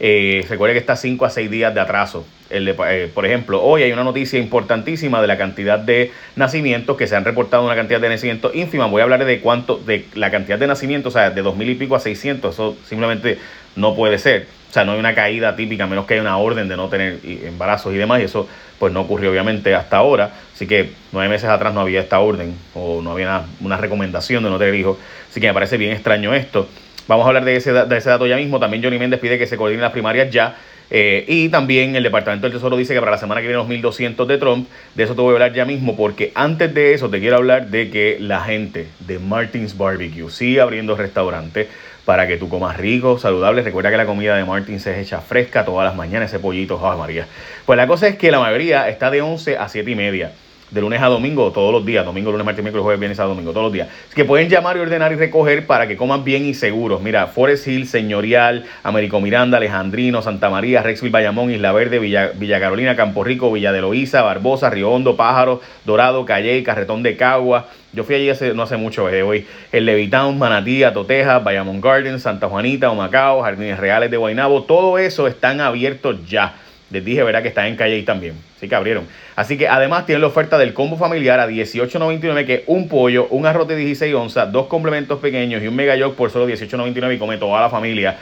Eh, 0.00 0.44
recuerde 0.48 0.74
que 0.74 0.80
está 0.80 0.96
5 0.96 1.24
a 1.24 1.30
6 1.30 1.50
días 1.50 1.74
de 1.74 1.80
atraso 1.80 2.24
eh, 2.50 3.10
por 3.14 3.26
ejemplo, 3.26 3.62
hoy 3.62 3.82
hay 3.82 3.92
una 3.92 4.04
noticia 4.04 4.38
importantísima 4.38 5.20
de 5.20 5.26
la 5.26 5.36
cantidad 5.36 5.78
de 5.78 6.12
nacimientos 6.36 6.96
que 6.96 7.06
se 7.06 7.14
han 7.14 7.24
reportado, 7.24 7.64
una 7.64 7.74
cantidad 7.74 8.00
de 8.00 8.08
nacimientos 8.08 8.54
ínfima. 8.54 8.86
Voy 8.86 9.00
a 9.00 9.04
hablar 9.04 9.24
de 9.24 9.40
cuánto, 9.40 9.76
de 9.76 10.06
la 10.14 10.30
cantidad 10.30 10.58
de 10.58 10.66
nacimientos, 10.66 11.14
o 11.14 11.18
sea, 11.18 11.30
de 11.30 11.42
dos 11.42 11.56
mil 11.56 11.68
y 11.68 11.74
pico 11.74 11.94
a 11.94 12.00
600. 12.00 12.54
Eso 12.54 12.76
simplemente 12.86 13.38
no 13.76 13.94
puede 13.94 14.18
ser. 14.18 14.46
O 14.70 14.72
sea, 14.72 14.84
no 14.84 14.92
hay 14.92 14.98
una 14.98 15.14
caída 15.14 15.56
típica, 15.56 15.84
a 15.84 15.86
menos 15.86 16.06
que 16.06 16.14
haya 16.14 16.22
una 16.22 16.36
orden 16.38 16.68
de 16.68 16.76
no 16.76 16.88
tener 16.88 17.20
embarazos 17.24 17.92
y 17.94 17.96
demás. 17.96 18.20
Y 18.20 18.24
eso, 18.24 18.48
pues, 18.78 18.92
no 18.92 19.02
ocurrió 19.02 19.30
obviamente 19.30 19.74
hasta 19.74 19.98
ahora. 19.98 20.32
Así 20.54 20.66
que 20.66 20.90
nueve 21.12 21.28
meses 21.28 21.48
atrás 21.48 21.74
no 21.74 21.80
había 21.80 22.00
esta 22.00 22.18
orden 22.20 22.54
o 22.74 23.02
no 23.02 23.12
había 23.12 23.42
una, 23.60 23.76
recomendación 23.76 24.42
de 24.42 24.50
no 24.50 24.58
tener 24.58 24.74
hijos. 24.74 24.98
Así 25.30 25.40
que 25.40 25.48
me 25.48 25.54
parece 25.54 25.76
bien 25.76 25.92
extraño 25.92 26.34
esto. 26.34 26.68
Vamos 27.08 27.24
a 27.24 27.28
hablar 27.28 27.44
de 27.44 27.56
ese, 27.56 27.72
de 27.72 27.96
ese 27.96 28.10
dato 28.10 28.26
ya 28.26 28.36
mismo. 28.36 28.60
También 28.60 28.82
Johnny 28.82 28.98
Méndez 28.98 29.18
pide 29.18 29.38
que 29.38 29.46
se 29.46 29.56
coordinen 29.56 29.80
las 29.80 29.92
primarias 29.92 30.30
ya. 30.30 30.56
Eh, 30.90 31.24
y 31.26 31.48
también 31.48 31.96
el 31.96 32.02
Departamento 32.02 32.46
del 32.46 32.52
Tesoro 32.52 32.76
dice 32.76 32.94
que 32.94 33.00
para 33.00 33.12
la 33.12 33.18
semana 33.18 33.40
que 33.40 33.48
viene 33.48 33.62
los 33.62 33.68
1.200 33.68 34.26
de 34.26 34.38
Trump. 34.38 34.68
De 34.94 35.04
eso 35.04 35.14
te 35.14 35.20
voy 35.22 35.30
a 35.30 35.32
hablar 35.34 35.52
ya 35.54 35.64
mismo, 35.64 35.96
porque 35.96 36.32
antes 36.34 36.72
de 36.72 36.94
eso 36.94 37.08
te 37.08 37.18
quiero 37.20 37.36
hablar 37.36 37.68
de 37.68 37.90
que 37.90 38.18
la 38.20 38.40
gente 38.40 38.88
de 39.00 39.18
Martins 39.18 39.76
Barbecue 39.76 40.30
sigue 40.30 40.60
abriendo 40.60 40.96
restaurantes 40.96 41.68
para 42.04 42.26
que 42.26 42.36
tú 42.36 42.48
comas 42.48 42.76
rico, 42.76 43.18
saludable. 43.18 43.62
Recuerda 43.62 43.90
que 43.90 43.96
la 43.96 44.06
comida 44.06 44.36
de 44.36 44.44
Martins 44.44 44.86
es 44.86 44.98
hecha 44.98 45.20
fresca 45.20 45.64
todas 45.64 45.86
las 45.86 45.96
mañanas, 45.96 46.30
ese 46.30 46.38
pollito, 46.38 46.80
¡ay 46.82 46.98
María! 46.98 47.26
Pues 47.66 47.76
la 47.76 47.86
cosa 47.86 48.08
es 48.08 48.16
que 48.16 48.30
la 48.30 48.38
mayoría 48.38 48.88
está 48.88 49.10
de 49.10 49.20
11 49.20 49.58
a 49.58 49.68
7 49.68 49.90
y 49.90 49.94
media 49.94 50.32
de 50.70 50.80
lunes 50.80 51.00
a 51.00 51.06
domingo, 51.06 51.50
todos 51.52 51.72
los 51.72 51.84
días, 51.84 52.04
domingo, 52.04 52.30
lunes, 52.30 52.44
martes, 52.44 52.62
miércoles, 52.62 52.82
jueves, 52.82 53.00
viernes, 53.00 53.20
a 53.20 53.24
domingo, 53.24 53.52
todos 53.52 53.64
los 53.64 53.72
días. 53.72 53.88
Así 53.88 54.14
que 54.14 54.24
pueden 54.24 54.48
llamar 54.48 54.76
y 54.76 54.80
ordenar 54.80 55.12
y 55.12 55.16
recoger 55.16 55.66
para 55.66 55.88
que 55.88 55.96
coman 55.96 56.24
bien 56.24 56.44
y 56.44 56.54
seguros. 56.54 57.00
Mira, 57.00 57.26
Forest 57.26 57.66
Hill, 57.66 57.86
Señorial, 57.86 58.64
Américo 58.82 59.20
Miranda, 59.20 59.56
Alejandrino, 59.56 60.22
Santa 60.22 60.50
María, 60.50 60.82
Rexville, 60.82 61.10
Bayamón, 61.10 61.50
Isla 61.50 61.72
Verde, 61.72 61.98
Villa, 61.98 62.32
Villa 62.34 62.60
Carolina, 62.60 62.96
Campo 62.96 63.24
Rico, 63.24 63.50
Villa 63.52 63.72
de 63.72 63.80
Loíza, 63.80 64.22
Barbosa, 64.22 64.70
Río 64.70 64.90
Hondo, 64.90 65.16
Pájaro, 65.16 65.60
Dorado, 65.84 66.24
Calle, 66.24 66.62
Carretón 66.62 67.02
de 67.02 67.16
Cagua. 67.16 67.66
Yo 67.92 68.04
fui 68.04 68.16
allí 68.16 68.28
hace, 68.28 68.52
no 68.52 68.64
hace 68.64 68.76
mucho, 68.76 69.08
eh, 69.08 69.22
hoy. 69.22 69.46
El 69.72 69.86
Levitown, 69.86 70.38
Manatí, 70.38 70.82
Toteja, 70.92 71.38
Bayamón 71.38 71.80
Gardens, 71.80 72.22
Santa 72.22 72.48
Juanita, 72.48 72.90
Humacao, 72.90 73.42
Jardines 73.42 73.78
Reales 73.78 74.10
de 74.10 74.16
Guaynabo, 74.16 74.64
todo 74.64 74.98
eso 74.98 75.26
están 75.26 75.60
abiertos 75.60 76.28
ya. 76.28 76.54
Les 76.90 77.04
dije, 77.04 77.22
verá 77.22 77.42
que 77.42 77.48
está 77.48 77.66
en 77.66 77.76
calle 77.76 78.02
también. 78.02 78.47
Así 78.58 78.68
que 78.68 78.74
abrieron. 78.74 79.06
Así 79.36 79.56
que 79.56 79.68
además 79.68 80.04
tienen 80.04 80.22
la 80.22 80.26
oferta 80.26 80.58
del 80.58 80.74
combo 80.74 80.96
familiar 80.96 81.38
a 81.38 81.48
$18.99, 81.48 82.44
que 82.44 82.54
es 82.54 82.62
un 82.66 82.88
pollo, 82.88 83.28
un 83.30 83.46
arroz 83.46 83.68
de 83.68 83.76
16 83.76 84.12
onzas, 84.16 84.50
dos 84.50 84.66
complementos 84.66 85.20
pequeños 85.20 85.62
y 85.62 85.68
un 85.68 85.76
mega 85.76 85.94
yog 85.94 86.16
por 86.16 86.32
solo 86.32 86.48
$18.99 86.48 87.14
y 87.14 87.18
come 87.18 87.38
toda 87.38 87.60
la 87.60 87.70
familia. 87.70 88.18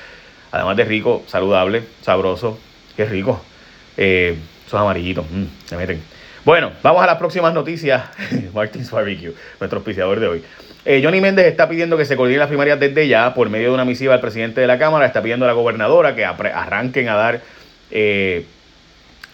Además 0.53 0.77
de 0.77 0.85
rico, 0.85 1.23
saludable, 1.27 1.85
sabroso. 2.03 2.59
Qué 2.95 3.07
rico. 3.07 3.43
Eh, 3.97 4.37
esos 4.67 4.79
amarillitos, 4.79 5.25
mm, 5.31 5.45
se 5.65 5.77
meten. 5.79 6.03
Bueno, 6.45 6.73
vamos 6.83 7.03
a 7.03 7.07
las 7.07 7.17
próximas 7.17 7.55
noticias. 7.55 8.03
Martins 8.55 8.91
Barbecue, 8.91 9.33
nuestro 9.59 9.79
auspiciador 9.79 10.21
de 10.21 10.27
hoy. 10.27 10.43
Eh, 10.85 11.01
Johnny 11.03 11.23
Méndez 11.23 11.47
está 11.47 11.67
pidiendo 11.67 11.97
que 11.97 12.05
se 12.05 12.15
coordinen 12.15 12.41
las 12.41 12.49
primarias 12.49 12.79
desde 12.79 13.09
ya 13.09 13.33
por 13.33 13.49
medio 13.49 13.69
de 13.69 13.75
una 13.75 13.87
misiva 13.87 14.13
al 14.13 14.21
presidente 14.21 14.61
de 14.61 14.67
la 14.67 14.79
Cámara. 14.79 15.07
Está 15.07 15.23
pidiendo 15.23 15.47
a 15.47 15.49
la 15.49 15.55
gobernadora 15.55 16.15
que 16.15 16.27
arranquen 16.27 17.09
a 17.09 17.15
dar 17.15 17.41
eh, 17.91 18.45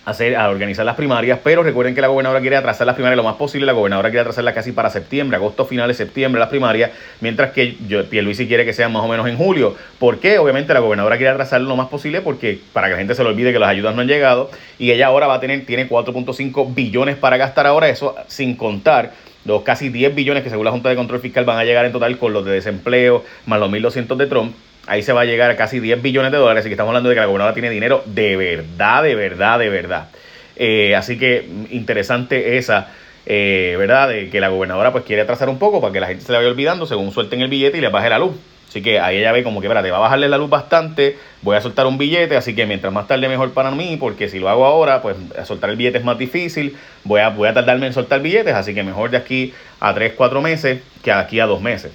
hacer, 0.04 0.36
a 0.36 0.48
organizar 0.48 0.84
las 0.84 0.96
primarias, 0.96 1.38
pero 1.42 1.62
recuerden 1.62 1.94
que 1.94 2.00
la 2.00 2.08
gobernadora 2.08 2.40
quiere 2.40 2.56
atrasar 2.56 2.86
las 2.86 2.94
primarias 2.94 3.16
lo 3.16 3.22
más 3.22 3.36
posible, 3.36 3.66
la 3.66 3.72
gobernadora 3.72 4.10
quiere 4.10 4.22
atrasarlas 4.22 4.54
casi 4.54 4.72
para 4.72 4.90
septiembre, 4.90 5.36
agosto 5.36 5.64
finales, 5.64 5.96
septiembre 5.96 6.40
las 6.40 6.48
primarias, 6.48 6.90
mientras 7.20 7.52
que 7.52 7.76
yo, 7.86 8.04
Pierluisi 8.04 8.48
quiere 8.48 8.64
que 8.64 8.72
sean 8.72 8.92
más 8.92 9.02
o 9.02 9.08
menos 9.08 9.28
en 9.28 9.36
julio. 9.36 9.76
¿Por 9.98 10.18
qué? 10.18 10.38
Obviamente 10.38 10.74
la 10.74 10.80
gobernadora 10.80 11.16
quiere 11.16 11.30
atrasarlo 11.30 11.68
lo 11.68 11.76
más 11.76 11.88
posible 11.88 12.20
porque 12.20 12.58
para 12.72 12.88
que 12.88 12.92
la 12.92 12.98
gente 12.98 13.14
se 13.14 13.22
le 13.22 13.28
olvide 13.28 13.52
que 13.52 13.58
las 13.58 13.68
ayudas 13.68 13.94
no 13.94 14.00
han 14.00 14.08
llegado 14.08 14.50
y 14.78 14.90
ella 14.90 15.06
ahora 15.06 15.26
va 15.26 15.34
a 15.34 15.40
tener, 15.40 15.64
tiene 15.64 15.88
4.5 15.88 16.74
billones 16.74 17.16
para 17.16 17.36
gastar 17.36 17.66
ahora, 17.66 17.88
eso 17.88 18.16
sin 18.26 18.56
contar 18.56 19.12
los 19.44 19.62
casi 19.62 19.88
10 19.88 20.14
billones 20.14 20.42
que 20.42 20.50
según 20.50 20.64
la 20.64 20.70
Junta 20.70 20.88
de 20.88 20.96
Control 20.96 21.20
Fiscal 21.20 21.44
van 21.44 21.58
a 21.58 21.64
llegar 21.64 21.84
en 21.84 21.92
total 21.92 22.16
con 22.18 22.32
los 22.32 22.44
de 22.44 22.52
desempleo, 22.52 23.24
más 23.46 23.58
los 23.58 23.70
1.200 23.70 24.16
de 24.16 24.26
Trump 24.26 24.54
ahí 24.86 25.02
se 25.02 25.12
va 25.12 25.22
a 25.22 25.24
llegar 25.24 25.50
a 25.50 25.56
casi 25.56 25.80
10 25.80 26.02
billones 26.02 26.32
de 26.32 26.38
dólares. 26.38 26.60
Así 26.60 26.68
que 26.68 26.74
estamos 26.74 26.90
hablando 26.90 27.08
de 27.08 27.14
que 27.14 27.20
la 27.20 27.26
gobernadora 27.26 27.54
tiene 27.54 27.70
dinero 27.70 28.02
de 28.06 28.36
verdad, 28.36 29.02
de 29.02 29.14
verdad, 29.14 29.58
de 29.58 29.68
verdad. 29.68 30.08
Eh, 30.56 30.94
así 30.94 31.18
que 31.18 31.48
interesante 31.70 32.58
esa, 32.58 32.88
eh, 33.26 33.74
¿verdad? 33.78 34.08
De 34.08 34.30
que 34.30 34.40
la 34.40 34.48
gobernadora 34.48 34.92
pues 34.92 35.04
quiere 35.04 35.22
atrasar 35.22 35.48
un 35.48 35.58
poco 35.58 35.80
para 35.80 35.92
que 35.92 36.00
la 36.00 36.06
gente 36.06 36.24
se 36.24 36.32
la 36.32 36.38
vaya 36.38 36.50
olvidando 36.50 36.86
según 36.86 37.12
suelten 37.12 37.40
el 37.40 37.48
billete 37.48 37.78
y 37.78 37.80
le 37.80 37.88
baje 37.88 38.10
la 38.10 38.18
luz. 38.18 38.32
Así 38.72 38.80
que 38.80 38.98
ahí 39.00 39.18
ella 39.18 39.32
ve 39.32 39.42
como 39.42 39.60
que, 39.60 39.68
te 39.68 39.90
va 39.90 39.98
a 39.98 40.00
bajarle 40.00 40.30
la 40.30 40.38
luz 40.38 40.48
bastante, 40.48 41.18
voy 41.42 41.56
a 41.56 41.60
soltar 41.60 41.86
un 41.86 41.98
billete, 41.98 42.38
así 42.38 42.54
que 42.54 42.64
mientras 42.64 42.90
más 42.90 43.06
tarde 43.06 43.28
mejor 43.28 43.52
para 43.52 43.70
mí, 43.70 43.98
porque 44.00 44.30
si 44.30 44.38
lo 44.38 44.48
hago 44.48 44.64
ahora, 44.64 45.02
pues 45.02 45.14
soltar 45.44 45.68
el 45.68 45.76
billete 45.76 45.98
es 45.98 46.04
más 46.04 46.16
difícil, 46.16 46.74
voy 47.04 47.20
a, 47.20 47.28
voy 47.28 47.48
a 47.48 47.52
tardarme 47.52 47.86
en 47.86 47.92
soltar 47.92 48.22
billetes, 48.22 48.54
así 48.54 48.72
que 48.72 48.82
mejor 48.82 49.10
de 49.10 49.18
aquí 49.18 49.52
a 49.78 49.92
3, 49.92 50.14
4 50.16 50.40
meses 50.40 50.80
que 51.04 51.12
aquí 51.12 51.38
a 51.38 51.44
2 51.44 51.60
meses. 51.60 51.92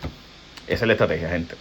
Esa 0.68 0.84
es 0.84 0.88
la 0.88 0.94
estrategia, 0.94 1.30
gente. 1.30 1.56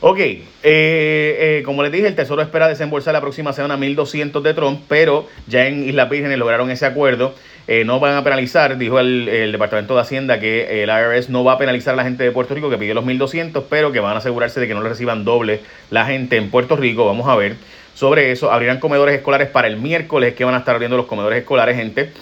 Ok, 0.00 0.18
eh, 0.20 0.44
eh, 0.62 1.62
como 1.64 1.82
les 1.82 1.90
dije, 1.90 2.06
el 2.06 2.14
Tesoro 2.14 2.40
espera 2.40 2.68
desembolsar 2.68 3.12
la 3.12 3.20
próxima 3.20 3.52
semana 3.52 3.76
1.200 3.76 4.42
de 4.42 4.54
Trump, 4.54 4.80
pero 4.86 5.26
ya 5.48 5.66
en 5.66 5.88
Isla 5.88 6.04
Vírgenes 6.04 6.38
lograron 6.38 6.70
ese 6.70 6.86
acuerdo. 6.86 7.34
eh, 7.66 7.84
no 7.84 7.98
van 7.98 8.14
a 8.14 8.22
penalizar, 8.22 8.78
dijo 8.78 9.00
el, 9.00 9.50
Departamento 9.50 9.96
de 9.96 10.00
Hacienda 10.00 10.38
que 10.38 10.84
el 10.84 10.88
IRS 10.88 11.30
no 11.30 11.42
va 11.42 11.54
a 11.54 11.58
penalizar 11.58 11.94
a 11.94 11.96
la 11.96 12.04
gente 12.04 12.22
de 12.22 12.30
Puerto 12.30 12.54
Rico 12.54 12.70
que 12.70 12.78
pidió 12.78 12.94
los 12.94 13.04
1.200, 13.04 13.64
pero 13.68 13.90
que 13.90 13.98
van 13.98 14.14
a 14.14 14.18
asegurarse 14.18 14.60
de 14.60 14.68
que 14.68 14.74
no 14.74 14.82
le 14.82 14.88
reciban 14.88 15.24
doble 15.24 15.60
la 15.90 16.06
gente 16.06 16.36
en 16.36 16.48
Puerto 16.50 16.76
Rico. 16.76 17.04
Vamos 17.04 17.26
a 17.28 17.34
ver 17.34 17.56
sobre 17.94 18.30
eso. 18.30 18.52
Abrirán 18.52 18.78
comedores 18.78 19.16
escolares 19.16 19.48
para 19.48 19.66
el 19.66 19.78
miércoles, 19.78 20.34
que 20.34 20.44
van 20.44 20.54
a 20.54 20.58
estar 20.58 20.76
abriendo 20.76 20.96
los 20.96 21.06
comedores 21.06 21.40
escolares, 21.40 21.76
gente. 21.76 22.12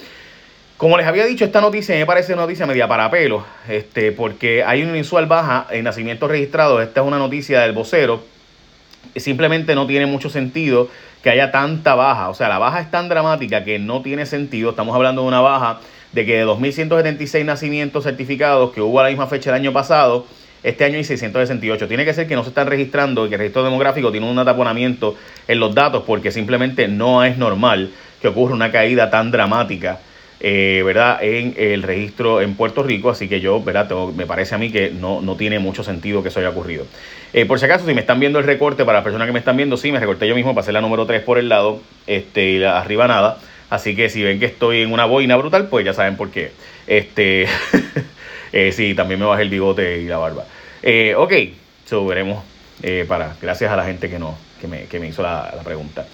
Como 0.77 0.99
les 0.99 1.07
había 1.07 1.25
dicho, 1.25 1.47
esta 1.47 1.63
noticia 1.63 1.95
me 1.95 2.05
parece 2.05 2.35
una 2.35 2.43
noticia 2.43 2.67
media 2.67 2.87
para 2.87 3.11
pelo, 3.11 3.47
este, 3.67 4.13
porque 4.13 4.63
hay 4.63 4.83
una 4.83 4.99
insual 4.99 5.25
baja 5.25 5.67
en 5.71 5.85
nacimientos 5.85 6.31
registrados. 6.31 6.83
Esta 6.83 7.01
es 7.01 7.07
una 7.07 7.17
noticia 7.17 7.61
del 7.61 7.73
vocero. 7.73 8.23
Simplemente 9.17 9.75
no 9.75 9.87
tiene 9.87 10.05
mucho 10.05 10.29
sentido 10.29 10.91
que 11.23 11.31
haya 11.31 11.51
tanta 11.51 11.95
baja. 11.95 12.29
O 12.29 12.35
sea, 12.35 12.51
la 12.51 12.59
baja 12.59 12.83
es 12.83 12.91
tan 12.91 13.09
dramática 13.09 13.65
que 13.65 13.79
no 13.79 14.03
tiene 14.03 14.27
sentido. 14.27 14.69
Estamos 14.69 14.95
hablando 14.95 15.23
de 15.23 15.29
una 15.29 15.41
baja 15.41 15.81
de 16.13 16.27
que 16.27 16.37
de 16.37 16.47
2.176 16.47 17.47
nacimientos 17.47 18.05
certificados 18.05 18.73
que 18.75 18.83
hubo 18.83 19.01
a 19.01 19.05
la 19.05 19.09
misma 19.09 19.29
fecha 19.29 19.49
el 19.49 19.57
año 19.57 19.73
pasado, 19.73 20.27
este 20.63 20.85
año 20.85 20.99
hay 20.99 21.05
668. 21.05 21.89
Tiene 21.89 22.05
que 22.05 22.13
ser 22.13 22.29
que 22.29 22.35
no 22.35 22.43
se 22.43 22.51
están 22.51 22.67
registrando 22.67 23.27
que 23.31 23.37
el 23.37 23.39
registro 23.39 23.65
demográfico 23.65 24.13
tiene 24.13 24.31
un 24.31 24.39
ataponamiento 24.39 25.17
en 25.49 25.59
los 25.59 25.75
datos 25.75 26.03
porque 26.07 26.31
simplemente 26.31 26.87
no 26.87 27.25
es 27.25 27.39
normal 27.39 27.93
que 28.21 28.29
ocurra 28.29 28.55
una 28.55 28.71
caída 28.71 29.09
tan 29.09 29.31
dramática. 29.31 30.01
Eh, 30.39 30.83
¿verdad? 30.85 31.23
en 31.23 31.55
el 31.57 31.83
registro 31.83 32.43
en 32.43 32.57
Puerto 32.57 32.83
Rico, 32.83 33.09
así 33.09 33.27
que 33.27 33.41
yo, 33.41 33.63
¿verdad? 33.63 33.91
me 34.15 34.27
parece 34.27 34.55
a 34.55 34.59
mí 34.59 34.71
que 34.71 34.91
no, 34.91 35.23
no 35.23 35.35
tiene 35.35 35.59
mucho 35.59 35.83
sentido 35.83 36.23
que 36.23 36.29
eso 36.29 36.41
haya 36.41 36.51
ocurrido. 36.51 36.87
Eh, 37.33 37.47
por 37.47 37.59
si 37.59 37.65
acaso, 37.65 37.87
si 37.87 37.95
me 37.95 38.03
están 38.03 38.21
viendo 38.21 38.39
el 38.39 38.45
recorte, 38.45 38.85
para 38.85 38.99
las 38.99 39.05
personas 39.05 39.27
que 39.27 39.33
me 39.33 39.39
están 39.39 39.57
viendo, 39.57 39.79
sí, 39.79 39.93
me 39.93 39.99
recorté 39.99 40.29
yo 40.29 40.35
mismo, 40.35 40.55
pasé 40.55 40.73
la 40.73 40.83
número 40.83 41.07
3 41.07 41.23
por 41.23 41.39
el 41.39 41.49
lado 41.49 41.81
este, 42.07 42.51
y 42.51 42.63
arriba 42.65 43.09
nada. 43.09 43.39
Así 43.71 43.97
que 43.97 44.11
si 44.11 44.23
ven 44.23 44.39
que 44.39 44.47
estoy 44.47 44.83
en 44.83 44.93
una 44.93 45.07
boina 45.07 45.37
brutal, 45.37 45.69
pues 45.69 45.85
ya 45.85 45.95
saben 45.95 46.17
por 46.17 46.31
qué. 46.31 46.53
Este, 46.87 47.47
eh, 48.53 48.73
sí, 48.73 48.95
también 48.95 49.19
me 49.19 49.27
bajé 49.27 49.43
el 49.43 49.49
bigote 49.49 50.01
y 50.01 50.05
la 50.05 50.19
barba. 50.19 50.45
Ok, 51.17 51.33
so 51.87 52.07
veremos 52.07 52.45
para, 53.09 53.35
gracias 53.43 53.73
a 53.73 53.77
la 53.77 53.85
gente 53.85 54.09
que, 54.09 54.19
no, 54.19 54.37
que, 54.61 54.69
me, 54.69 54.85
que 54.85 55.01
me 55.01 55.09
hizo 55.09 55.23
la 55.23 55.51
pregunta. 55.65 56.07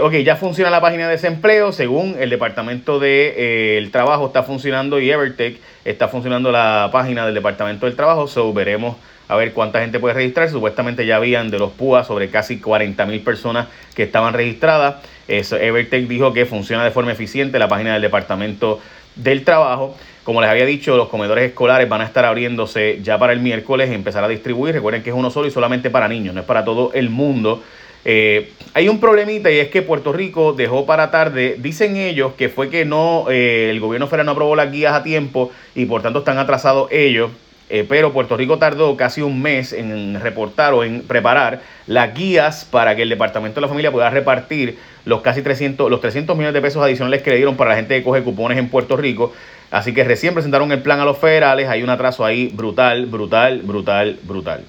Ok, 0.00 0.14
ya 0.24 0.36
funciona 0.36 0.70
la 0.70 0.80
página 0.80 1.04
de 1.06 1.12
desempleo. 1.12 1.72
Según 1.72 2.16
el 2.18 2.30
Departamento 2.30 2.98
del 2.98 3.34
de, 3.34 3.88
Trabajo 3.92 4.26
está 4.26 4.42
funcionando 4.42 4.98
y 5.00 5.10
Evertech 5.10 5.60
está 5.84 6.08
funcionando 6.08 6.50
la 6.50 6.88
página 6.90 7.26
del 7.26 7.34
Departamento 7.34 7.84
del 7.84 7.94
Trabajo. 7.94 8.26
So 8.26 8.54
veremos 8.54 8.96
a 9.28 9.36
ver 9.36 9.52
cuánta 9.52 9.80
gente 9.80 10.00
puede 10.00 10.14
registrar. 10.14 10.48
Supuestamente 10.48 11.04
ya 11.04 11.16
habían 11.16 11.50
de 11.50 11.58
los 11.58 11.72
PUA 11.72 12.04
sobre 12.04 12.30
casi 12.30 12.58
40 12.58 13.04
mil 13.04 13.20
personas 13.20 13.68
que 13.94 14.04
estaban 14.04 14.32
registradas. 14.32 14.96
Eso, 15.28 15.56
Evertech 15.56 16.08
dijo 16.08 16.32
que 16.32 16.46
funciona 16.46 16.82
de 16.82 16.90
forma 16.90 17.12
eficiente 17.12 17.58
la 17.58 17.68
página 17.68 17.92
del 17.92 18.02
Departamento 18.02 18.80
del 19.14 19.44
Trabajo. 19.44 19.94
Como 20.24 20.40
les 20.40 20.48
había 20.48 20.64
dicho, 20.64 20.96
los 20.96 21.08
comedores 21.08 21.44
escolares 21.44 21.88
van 21.88 22.00
a 22.00 22.04
estar 22.04 22.24
abriéndose 22.24 23.00
ya 23.02 23.18
para 23.18 23.32
el 23.32 23.40
miércoles 23.40 23.90
y 23.90 23.94
empezar 23.94 24.24
a 24.24 24.28
distribuir. 24.28 24.74
Recuerden 24.74 25.02
que 25.02 25.10
es 25.10 25.16
uno 25.16 25.30
solo 25.30 25.48
y 25.48 25.50
solamente 25.50 25.90
para 25.90 26.08
niños, 26.08 26.34
no 26.34 26.40
es 26.40 26.46
para 26.46 26.64
todo 26.64 26.92
el 26.94 27.10
mundo. 27.10 27.62
Eh, 28.04 28.52
hay 28.72 28.88
un 28.88 29.00
problemita 29.00 29.50
y 29.50 29.58
es 29.58 29.68
que 29.68 29.82
Puerto 29.82 30.12
Rico 30.12 30.52
dejó 30.52 30.86
para 30.86 31.10
tarde, 31.10 31.56
dicen 31.58 31.96
ellos 31.96 32.32
que 32.34 32.48
fue 32.48 32.70
que 32.70 32.84
no, 32.84 33.26
eh, 33.28 33.68
el 33.70 33.80
gobierno 33.80 34.06
federal 34.06 34.26
no 34.26 34.32
aprobó 34.32 34.56
las 34.56 34.70
guías 34.70 34.94
a 34.94 35.02
tiempo 35.02 35.50
y 35.74 35.86
por 35.86 36.02
tanto 36.02 36.20
están 36.20 36.38
atrasados 36.38 36.90
ellos. 36.90 37.30
Eh, 37.72 37.86
pero 37.88 38.12
Puerto 38.12 38.36
Rico 38.36 38.58
tardó 38.58 38.96
casi 38.96 39.22
un 39.22 39.40
mes 39.40 39.72
en 39.72 40.20
reportar 40.20 40.74
o 40.74 40.82
en 40.82 41.02
preparar 41.02 41.60
las 41.86 42.12
guías 42.16 42.64
para 42.64 42.96
que 42.96 43.02
el 43.02 43.08
Departamento 43.08 43.56
de 43.56 43.60
la 43.60 43.68
Familia 43.68 43.92
pueda 43.92 44.10
repartir 44.10 44.76
los 45.04 45.20
casi 45.20 45.40
300, 45.40 45.88
los 45.88 46.00
300 46.00 46.36
millones 46.36 46.54
de 46.54 46.62
pesos 46.62 46.82
adicionales 46.82 47.22
que 47.22 47.30
le 47.30 47.36
dieron 47.36 47.56
para 47.56 47.70
la 47.70 47.76
gente 47.76 47.96
que 47.96 48.02
coge 48.02 48.22
cupones 48.22 48.58
en 48.58 48.68
Puerto 48.68 48.96
Rico. 48.96 49.32
Así 49.70 49.94
que 49.94 50.02
recién 50.02 50.34
presentaron 50.34 50.72
el 50.72 50.82
plan 50.82 50.98
a 50.98 51.04
los 51.04 51.18
federales, 51.18 51.68
hay 51.68 51.84
un 51.84 51.90
atraso 51.90 52.24
ahí 52.24 52.48
brutal, 52.48 53.06
brutal, 53.06 53.60
brutal, 53.62 54.18
brutal. 54.24 54.64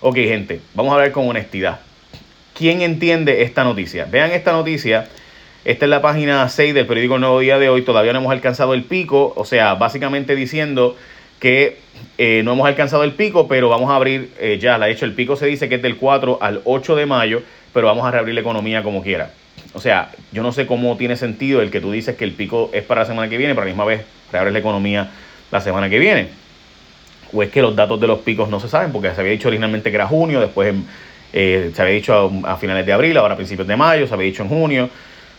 Ok, 0.00 0.14
gente, 0.14 0.60
vamos 0.74 0.94
a 0.94 0.98
ver 0.98 1.10
con 1.10 1.28
honestidad. 1.28 1.80
¿Quién 2.56 2.80
entiende 2.80 3.42
esta 3.42 3.64
noticia? 3.64 4.06
Vean 4.10 4.30
esta 4.30 4.52
noticia. 4.52 5.08
Esta 5.66 5.84
es 5.84 5.90
la 5.90 6.00
página 6.00 6.48
6 6.48 6.72
del 6.72 6.86
periódico 6.86 7.18
Nuevo 7.18 7.40
Día 7.40 7.58
de 7.58 7.68
hoy. 7.68 7.82
Todavía 7.82 8.14
no 8.14 8.20
hemos 8.20 8.32
alcanzado 8.32 8.72
el 8.72 8.82
pico. 8.82 9.34
O 9.36 9.44
sea, 9.44 9.74
básicamente 9.74 10.34
diciendo 10.34 10.96
que 11.38 11.76
eh, 12.16 12.40
no 12.46 12.54
hemos 12.54 12.66
alcanzado 12.66 13.04
el 13.04 13.12
pico, 13.12 13.46
pero 13.46 13.68
vamos 13.68 13.90
a 13.90 13.96
abrir 13.96 14.32
eh, 14.40 14.58
ya. 14.58 14.78
De 14.78 14.90
hecho, 14.90 15.04
el 15.04 15.12
pico 15.12 15.36
se 15.36 15.44
dice 15.44 15.68
que 15.68 15.74
es 15.74 15.82
del 15.82 15.96
4 15.96 16.38
al 16.40 16.62
8 16.64 16.96
de 16.96 17.04
mayo, 17.04 17.42
pero 17.74 17.88
vamos 17.88 18.06
a 18.06 18.10
reabrir 18.10 18.34
la 18.34 18.40
economía 18.40 18.82
como 18.82 19.02
quiera. 19.02 19.32
O 19.74 19.80
sea, 19.80 20.12
yo 20.32 20.42
no 20.42 20.50
sé 20.50 20.64
cómo 20.64 20.96
tiene 20.96 21.16
sentido 21.16 21.60
el 21.60 21.70
que 21.70 21.82
tú 21.82 21.92
dices 21.92 22.16
que 22.16 22.24
el 22.24 22.32
pico 22.32 22.70
es 22.72 22.84
para 22.84 23.02
la 23.02 23.06
semana 23.06 23.28
que 23.28 23.36
viene, 23.36 23.52
pero 23.52 23.64
a 23.64 23.66
la 23.66 23.70
misma 23.70 23.84
vez 23.84 24.06
reabres 24.32 24.54
la 24.54 24.60
economía 24.60 25.10
la 25.50 25.60
semana 25.60 25.90
que 25.90 25.98
viene. 25.98 26.28
O 27.34 27.42
es 27.42 27.50
que 27.50 27.60
los 27.60 27.76
datos 27.76 28.00
de 28.00 28.06
los 28.06 28.20
picos 28.20 28.48
no 28.48 28.60
se 28.60 28.70
saben, 28.70 28.92
porque 28.92 29.14
se 29.14 29.20
había 29.20 29.32
dicho 29.32 29.48
originalmente 29.48 29.90
que 29.90 29.96
era 29.96 30.06
junio, 30.06 30.40
después 30.40 30.74
eh, 31.38 31.70
se 31.74 31.82
había 31.82 31.94
dicho 31.94 32.32
a, 32.44 32.56
finales 32.56 32.86
de 32.86 32.94
abril, 32.94 33.14
ahora 33.18 33.34
a 33.34 33.36
principios 33.36 33.68
de 33.68 33.76
mayo, 33.76 34.06
se 34.06 34.14
había 34.14 34.24
dicho 34.24 34.42
en 34.42 34.48
junio. 34.48 34.88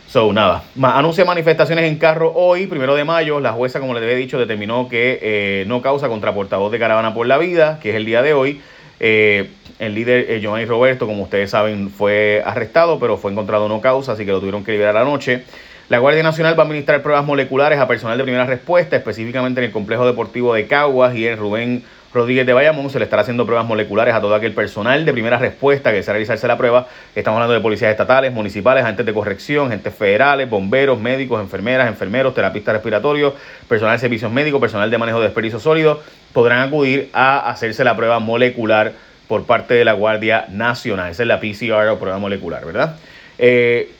So, 0.06 0.32
nada. 0.32 0.62
Anuncia 0.80 1.24
manifestaciones 1.24 1.86
en 1.86 1.98
carro 1.98 2.32
hoy, 2.36 2.68
primero 2.68 2.94
de 2.94 3.02
mayo. 3.04 3.40
La 3.40 3.50
jueza, 3.50 3.80
como 3.80 3.94
les 3.94 4.04
había 4.04 4.14
dicho, 4.14 4.38
determinó 4.38 4.88
que 4.88 5.18
eh, 5.20 5.64
no 5.66 5.82
causa 5.82 6.08
contra 6.08 6.32
portavoz 6.32 6.70
de 6.70 6.78
Caravana 6.78 7.14
por 7.14 7.26
la 7.26 7.36
Vida, 7.36 7.80
que 7.82 7.90
es 7.90 7.96
el 7.96 8.04
día 8.04 8.22
de 8.22 8.32
hoy. 8.32 8.60
Eh, 9.00 9.50
el 9.80 9.96
líder 9.96 10.40
Giovanni 10.40 10.66
Roberto, 10.66 11.04
como 11.04 11.24
ustedes 11.24 11.50
saben, 11.50 11.90
fue 11.90 12.44
arrestado, 12.46 13.00
pero 13.00 13.16
fue 13.16 13.32
encontrado 13.32 13.68
no 13.68 13.80
causa, 13.80 14.12
así 14.12 14.24
que 14.24 14.30
lo 14.30 14.38
tuvieron 14.38 14.62
que 14.62 14.70
liberar 14.70 14.96
anoche. 14.96 15.42
La 15.88 15.98
Guardia 15.98 16.22
Nacional 16.22 16.56
va 16.56 16.62
a 16.62 16.66
administrar 16.66 17.02
pruebas 17.02 17.26
moleculares 17.26 17.80
a 17.80 17.88
personal 17.88 18.16
de 18.16 18.22
primera 18.22 18.46
respuesta, 18.46 18.94
específicamente 18.94 19.60
en 19.60 19.64
el 19.64 19.72
complejo 19.72 20.06
deportivo 20.06 20.54
de 20.54 20.68
Caguas 20.68 21.16
y 21.16 21.26
en 21.26 21.38
Rubén 21.38 21.82
Rodríguez 22.12 22.46
de 22.46 22.54
Bayamón 22.54 22.88
se 22.88 22.98
le 22.98 23.04
estará 23.04 23.22
haciendo 23.22 23.44
pruebas 23.44 23.66
moleculares 23.66 24.14
a 24.14 24.20
todo 24.20 24.34
aquel 24.34 24.54
personal 24.54 25.04
de 25.04 25.12
primera 25.12 25.38
respuesta 25.38 25.90
que 25.90 25.96
desea 25.96 26.14
realizarse 26.14 26.48
la 26.48 26.56
prueba. 26.56 26.86
Estamos 27.14 27.36
hablando 27.36 27.52
de 27.52 27.60
policías 27.60 27.90
estatales, 27.90 28.32
municipales, 28.32 28.82
agentes 28.82 29.04
de 29.04 29.12
corrección, 29.12 29.66
agentes 29.66 29.94
federales, 29.94 30.48
bomberos, 30.48 30.98
médicos, 30.98 31.40
enfermeras, 31.40 31.86
enfermeros, 31.86 32.34
terapistas 32.34 32.74
respiratorios, 32.74 33.34
personal 33.68 33.96
de 33.96 34.00
servicios 34.00 34.32
médicos, 34.32 34.60
personal 34.60 34.90
de 34.90 34.96
manejo 34.96 35.18
de 35.18 35.26
desperdicios 35.26 35.62
sólidos, 35.62 35.98
podrán 36.32 36.66
acudir 36.66 37.10
a 37.12 37.50
hacerse 37.50 37.84
la 37.84 37.94
prueba 37.94 38.18
molecular 38.20 38.92
por 39.28 39.44
parte 39.44 39.74
de 39.74 39.84
la 39.84 39.92
Guardia 39.92 40.46
Nacional. 40.48 41.10
Esa 41.10 41.22
es 41.24 41.28
la 41.28 41.40
PCR 41.40 41.88
o 41.88 41.98
prueba 41.98 42.18
molecular, 42.18 42.64
¿verdad? 42.64 42.96
Eh, 43.38 43.92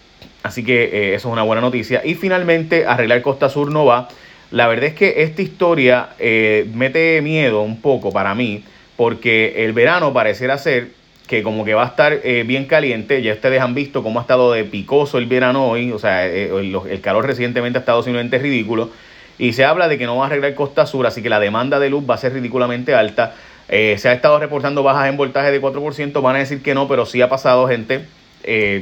así 0.43 0.65
que 0.65 0.85
eh, 0.85 1.15
eso 1.15 1.29
es 1.29 1.33
una 1.33 1.43
buena 1.43 1.61
noticia. 1.61 2.01
Y 2.05 2.15
finalmente, 2.15 2.87
arreglar 2.87 3.21
Costa 3.21 3.51
Sur 3.51 3.71
no 3.71 3.85
va. 3.85 4.09
La 4.51 4.67
verdad 4.67 4.87
es 4.87 4.95
que 4.95 5.23
esta 5.23 5.43
historia 5.43 6.11
eh, 6.19 6.67
mete 6.73 7.21
miedo 7.21 7.61
un 7.61 7.81
poco 7.81 8.13
para 8.13 8.35
mí, 8.35 8.65
porque 8.97 9.65
el 9.65 9.73
verano 9.73 10.13
pareciera 10.13 10.57
ser 10.57 10.89
que 11.27 11.43
como 11.43 11.67
que 11.67 11.75
va 11.75 11.85
a 11.85 11.89
estar 11.89 12.21
eh, 12.25 12.45
bien 12.47 12.65
caliente. 12.65 13.21
Ya 13.21 13.35
ustedes 13.35 13.61
han 13.61 13.75
visto 13.75 14.03
cómo 14.03 14.19
ha 14.19 14.23
estado 14.23 14.53
de 14.53 14.65
picoso 14.65 15.19
el 15.19 15.27
verano 15.27 15.69
hoy, 15.69 15.93
o 15.93 15.99
sea, 15.99 16.27
eh, 16.27 16.51
el, 16.51 17.01
calor 17.03 17.27
recientemente 17.27 17.79
ha 17.79 17.81
estado 17.81 18.03
simplemente 18.03 18.39
ridículo. 18.39 18.91
Y 19.39 19.53
se 19.53 19.65
habla 19.65 19.87
de 19.87 19.99
que 19.99 20.07
no 20.07 20.17
va 20.17 20.25
a 20.25 20.27
arreglar 20.29 20.55
Costa 20.55 20.87
Sur, 20.87 21.07
así 21.07 21.23
que 21.23 21.29
la 21.29 21.39
demanda 21.41 21.79
de 21.79 21.91
luz 21.91 22.05
va 22.09 22.15
a 22.15 22.19
ser 22.19 22.33
ridículamente 22.33 22.95
alta. 22.95 23.35
se 23.69 24.09
ha 24.09 24.13
estado 24.13 24.41
reportando 24.41 24.83
bajas 24.83 25.09
en 25.11 25.17
voltaje 25.17 25.53
de 25.53 25.61
4%, 25.61 26.23
van 26.23 26.37
a 26.37 26.39
decir 26.41 26.63
que 26.63 26.75
no, 26.75 26.89
pero 26.89 27.07
sí 27.07 27.21
ha 27.23 27.29
pasado, 27.29 27.69
gente. 27.69 28.01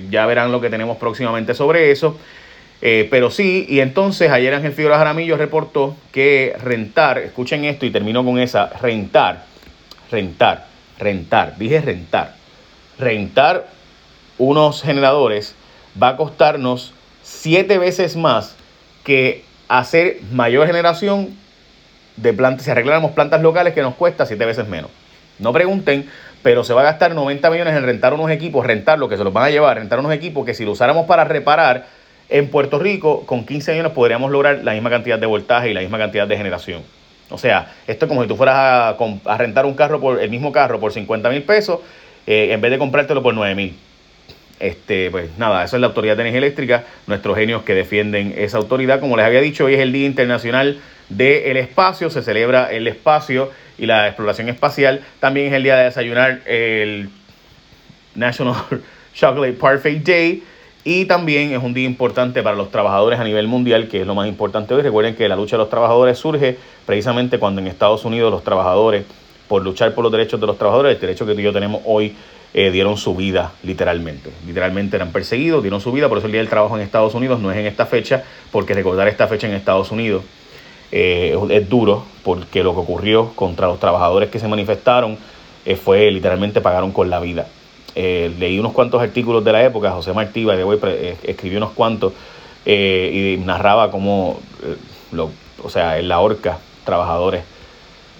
ya 0.08 0.24
verán 0.24 0.52
lo 0.52 0.60
que 0.62 0.70
tenemos 0.70 0.96
próximamente 0.96 1.52
sobre 1.52 1.90
eso. 1.90 2.18
Eh, 2.82 3.08
pero 3.10 3.30
sí, 3.30 3.66
y 3.68 3.80
entonces 3.80 4.30
ayer 4.30 4.52
Ángel 4.54 4.72
Figueroa 4.72 4.98
Jaramillo 4.98 5.36
reportó 5.36 5.96
que 6.12 6.54
rentar, 6.62 7.18
escuchen 7.18 7.64
esto 7.64 7.86
y 7.86 7.90
termino 7.90 8.24
con 8.24 8.38
esa, 8.38 8.68
rentar, 8.80 9.44
rentar, 10.10 10.66
rentar, 10.98 11.56
dije 11.56 11.80
rentar, 11.80 12.34
rentar 12.98 13.66
unos 14.38 14.82
generadores 14.82 15.54
va 16.00 16.08
a 16.08 16.16
costarnos 16.16 16.92
siete 17.22 17.78
veces 17.78 18.16
más 18.16 18.56
que 19.04 19.44
hacer 19.68 20.18
mayor 20.32 20.66
generación 20.66 21.34
de 22.16 22.32
plantas, 22.32 22.64
si 22.64 22.70
arregláramos 22.70 23.12
plantas 23.12 23.42
locales 23.42 23.74
que 23.74 23.82
nos 23.82 23.94
cuesta 23.94 24.26
siete 24.26 24.44
veces 24.44 24.68
menos. 24.68 24.90
No 25.38 25.52
pregunten, 25.52 26.08
pero 26.42 26.64
se 26.64 26.72
va 26.72 26.80
a 26.82 26.84
gastar 26.84 27.14
90 27.14 27.50
millones 27.50 27.74
en 27.74 27.84
rentar 27.84 28.14
unos 28.14 28.30
equipos, 28.30 28.66
rentar 28.66 28.98
lo 28.98 29.08
que 29.08 29.16
se 29.16 29.24
los 29.24 29.32
van 29.32 29.44
a 29.44 29.50
llevar, 29.50 29.76
rentar 29.76 29.98
unos 29.98 30.12
equipos 30.12 30.46
que 30.46 30.54
si 30.54 30.64
lo 30.64 30.72
usáramos 30.72 31.06
para 31.06 31.24
reparar, 31.24 31.86
en 32.28 32.48
Puerto 32.48 32.78
Rico, 32.78 33.24
con 33.26 33.46
15 33.46 33.72
años 33.72 33.92
podríamos 33.92 34.30
lograr 34.30 34.62
la 34.64 34.72
misma 34.72 34.90
cantidad 34.90 35.18
de 35.18 35.26
voltaje 35.26 35.70
y 35.70 35.74
la 35.74 35.80
misma 35.80 35.98
cantidad 35.98 36.26
de 36.26 36.36
generación. 36.36 36.82
O 37.30 37.38
sea, 37.38 37.72
esto 37.86 38.06
es 38.06 38.08
como 38.08 38.22
si 38.22 38.28
tú 38.28 38.36
fueras 38.36 38.96
a, 39.26 39.36
rentar 39.36 39.66
un 39.66 39.74
carro 39.74 40.00
por 40.00 40.20
el 40.20 40.30
mismo 40.30 40.52
carro 40.52 40.78
por 40.78 40.92
50 40.92 41.28
mil 41.30 41.42
pesos, 41.42 41.80
eh, 42.26 42.48
en 42.52 42.60
vez 42.60 42.70
de 42.70 42.78
comprártelo 42.78 43.22
por 43.22 43.34
9 43.34 43.54
mil. 43.54 43.76
Este, 44.58 45.10
pues 45.10 45.36
nada, 45.36 45.64
eso 45.64 45.76
es 45.76 45.80
la 45.80 45.88
Autoridad 45.88 46.16
de 46.16 46.22
Energía 46.22 46.38
Eléctrica, 46.38 46.84
nuestros 47.06 47.36
genios 47.36 47.62
que 47.62 47.74
defienden 47.74 48.34
esa 48.36 48.56
autoridad. 48.56 49.00
Como 49.00 49.16
les 49.16 49.26
había 49.26 49.40
dicho, 49.40 49.66
hoy 49.66 49.74
es 49.74 49.80
el 49.80 49.92
Día 49.92 50.06
Internacional 50.06 50.80
del 51.08 51.56
Espacio, 51.56 52.10
se 52.10 52.22
celebra 52.22 52.72
el 52.72 52.88
espacio 52.88 53.50
y 53.76 53.86
la 53.86 54.06
exploración 54.06 54.48
espacial. 54.48 55.02
También 55.20 55.48
es 55.48 55.52
el 55.52 55.62
día 55.62 55.76
de 55.76 55.84
desayunar 55.84 56.40
el 56.46 57.10
National 58.14 58.56
Chocolate 59.14 59.52
Parfait 59.52 60.02
Day 60.02 60.42
Y 60.88 61.06
también 61.06 61.52
es 61.52 61.60
un 61.60 61.74
día 61.74 61.84
importante 61.84 62.44
para 62.44 62.54
los 62.54 62.70
trabajadores 62.70 63.18
a 63.18 63.24
nivel 63.24 63.48
mundial, 63.48 63.88
que 63.88 64.02
es 64.02 64.06
lo 64.06 64.14
más 64.14 64.28
importante 64.28 64.72
hoy. 64.72 64.82
Recuerden 64.82 65.16
que 65.16 65.28
la 65.28 65.34
lucha 65.34 65.56
de 65.56 65.62
los 65.62 65.68
trabajadores 65.68 66.16
surge 66.16 66.58
precisamente 66.86 67.40
cuando 67.40 67.60
en 67.60 67.66
Estados 67.66 68.04
Unidos 68.04 68.30
los 68.30 68.44
trabajadores, 68.44 69.04
por 69.48 69.64
luchar 69.64 69.94
por 69.94 70.04
los 70.04 70.12
derechos 70.12 70.40
de 70.40 70.46
los 70.46 70.56
trabajadores, 70.56 70.94
el 70.94 71.00
derecho 71.00 71.26
que 71.26 71.34
tú 71.34 71.40
y 71.40 71.42
yo 71.42 71.52
tenemos 71.52 71.82
hoy, 71.86 72.14
eh, 72.54 72.70
dieron 72.70 72.96
su 72.98 73.16
vida 73.16 73.50
literalmente. 73.64 74.30
Literalmente 74.46 74.94
eran 74.94 75.10
perseguidos, 75.10 75.60
dieron 75.60 75.80
su 75.80 75.90
vida, 75.90 76.08
por 76.08 76.18
eso 76.18 76.28
el 76.28 76.32
Día 76.32 76.40
del 76.40 76.48
Trabajo 76.48 76.76
en 76.76 76.82
Estados 76.82 77.16
Unidos 77.16 77.40
no 77.40 77.50
es 77.50 77.58
en 77.58 77.66
esta 77.66 77.86
fecha, 77.86 78.22
porque 78.52 78.72
recordar 78.72 79.08
esta 79.08 79.26
fecha 79.26 79.48
en 79.48 79.54
Estados 79.54 79.90
Unidos 79.90 80.22
eh, 80.92 81.36
es 81.50 81.68
duro, 81.68 82.04
porque 82.22 82.62
lo 82.62 82.74
que 82.74 82.78
ocurrió 82.78 83.32
contra 83.34 83.66
los 83.66 83.80
trabajadores 83.80 84.30
que 84.30 84.38
se 84.38 84.46
manifestaron 84.46 85.18
eh, 85.64 85.74
fue 85.74 86.12
literalmente 86.12 86.60
pagaron 86.60 86.92
con 86.92 87.10
la 87.10 87.18
vida. 87.18 87.48
Eh, 87.98 88.30
leí 88.38 88.58
unos 88.58 88.72
cuantos 88.72 89.00
artículos 89.00 89.42
de 89.42 89.52
la 89.52 89.64
época, 89.64 89.90
José 89.90 90.12
Martí, 90.12 90.44
de 90.44 90.62
hoy 90.62 90.78
eh, 90.82 91.16
escribió 91.22 91.56
unos 91.56 91.70
cuantos 91.70 92.12
eh, 92.66 93.38
y 93.40 93.42
narraba 93.42 93.90
cómo, 93.90 94.38
lo, 95.12 95.30
o 95.64 95.70
sea, 95.70 95.98
en 95.98 96.06
la 96.06 96.20
horca, 96.20 96.58
trabajadores. 96.84 97.42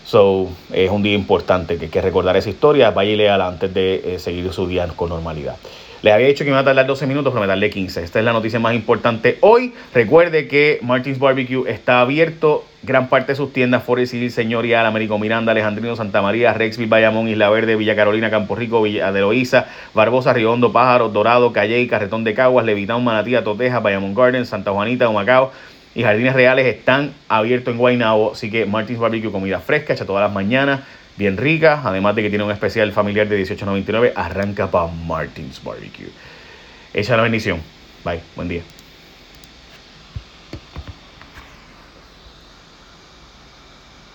So, 0.07 0.49
es 0.73 0.91
un 0.91 1.03
día 1.03 1.13
importante 1.13 1.77
que 1.77 1.85
hay 1.85 1.91
que 1.91 2.01
recordar 2.01 2.37
esa 2.37 2.49
historia. 2.49 2.91
Vaya 2.91 3.11
y 3.11 3.17
léala 3.17 3.49
antes 3.49 3.75
de 3.75 4.17
seguir 4.19 4.51
su 4.53 4.67
día 4.67 4.89
con 4.97 5.11
normalidad. 5.11 5.57
Les 6.01 6.15
había 6.15 6.29
dicho 6.29 6.45
que 6.45 6.51
iba 6.51 6.61
a 6.61 6.65
tardar 6.65 6.87
12 6.87 7.07
minutos, 7.07 7.33
pero 7.33 7.41
me 7.41 7.49
tardé 7.49 7.69
15. 7.69 8.03
Esta 8.05 8.19
es 8.21 8.25
la 8.25 8.33
noticia 8.33 8.59
más 8.61 8.75
importante 8.75 9.39
hoy. 9.41 9.75
Recuerde 9.93 10.47
que 10.47 10.79
Martins 10.83 11.19
Barbecue 11.19 11.69
está 11.69 12.01
abierto. 12.01 12.65
Gran 12.87 13.09
parte 13.09 13.33
de 13.33 13.37
sus 13.37 13.53
tiendas, 13.53 13.83
Forest 13.83 14.13
Civil, 14.13 14.31
Señorial, 14.31 14.87
Américo 14.87 15.19
Miranda, 15.19 15.51
Alejandrino, 15.51 15.97
Santa 15.97 16.23
María, 16.23 16.53
Rexville, 16.53 16.89
Bayamón, 16.89 17.27
Isla 17.27 17.51
Verde, 17.51 17.75
Villa 17.75 17.97
Carolina, 17.97 18.31
Campo 18.31 18.55
Rico, 18.55 18.81
Villa 18.81 19.11
de 19.11 19.23
Loíza, 19.23 19.67
Barbosa, 19.93 20.33
Riondo, 20.33 20.71
Pájaro, 20.71 21.09
Dorado, 21.09 21.53
Calle, 21.53 21.85
Carretón 21.89 22.23
de 22.23 22.33
Caguas, 22.33 22.65
Levitán, 22.65 23.03
Manatía, 23.03 23.43
Toteja, 23.43 23.81
Bayamón 23.81 24.15
Garden, 24.15 24.47
Santa 24.47 24.71
Juanita, 24.71 25.09
Humacao 25.09 25.51
y 25.97 26.05
Jardines 26.05 26.35
Reales 26.35 26.65
están 26.67 27.13
abiertos 27.29 27.73
en 27.73 27.79
Guaynabo. 27.79 28.35
Así 28.35 28.53
que 28.53 28.67
Martins 28.67 29.01
Barbecue, 29.01 29.33
comida 29.33 29.59
fresca, 29.59 29.95
hecha 29.95 30.07
todas 30.07 30.23
las 30.23 30.33
mañanas 30.33 30.83
bien 31.17 31.37
rica, 31.37 31.81
además 31.83 32.15
de 32.15 32.23
que 32.23 32.29
tiene 32.29 32.45
un 32.45 32.53
especial 32.53 32.93
familiar 32.93 33.29
de 33.29 33.43
18.99, 33.43 34.13
arranca 34.15 34.71
para 34.71 34.87
Martins 34.87 35.61
Barbecue. 35.61 36.11
Echa 36.95 37.17
la 37.17 37.25
bendición. 37.25 37.61
Bye, 38.05 38.21
buen 38.37 38.47
día. 38.47 38.76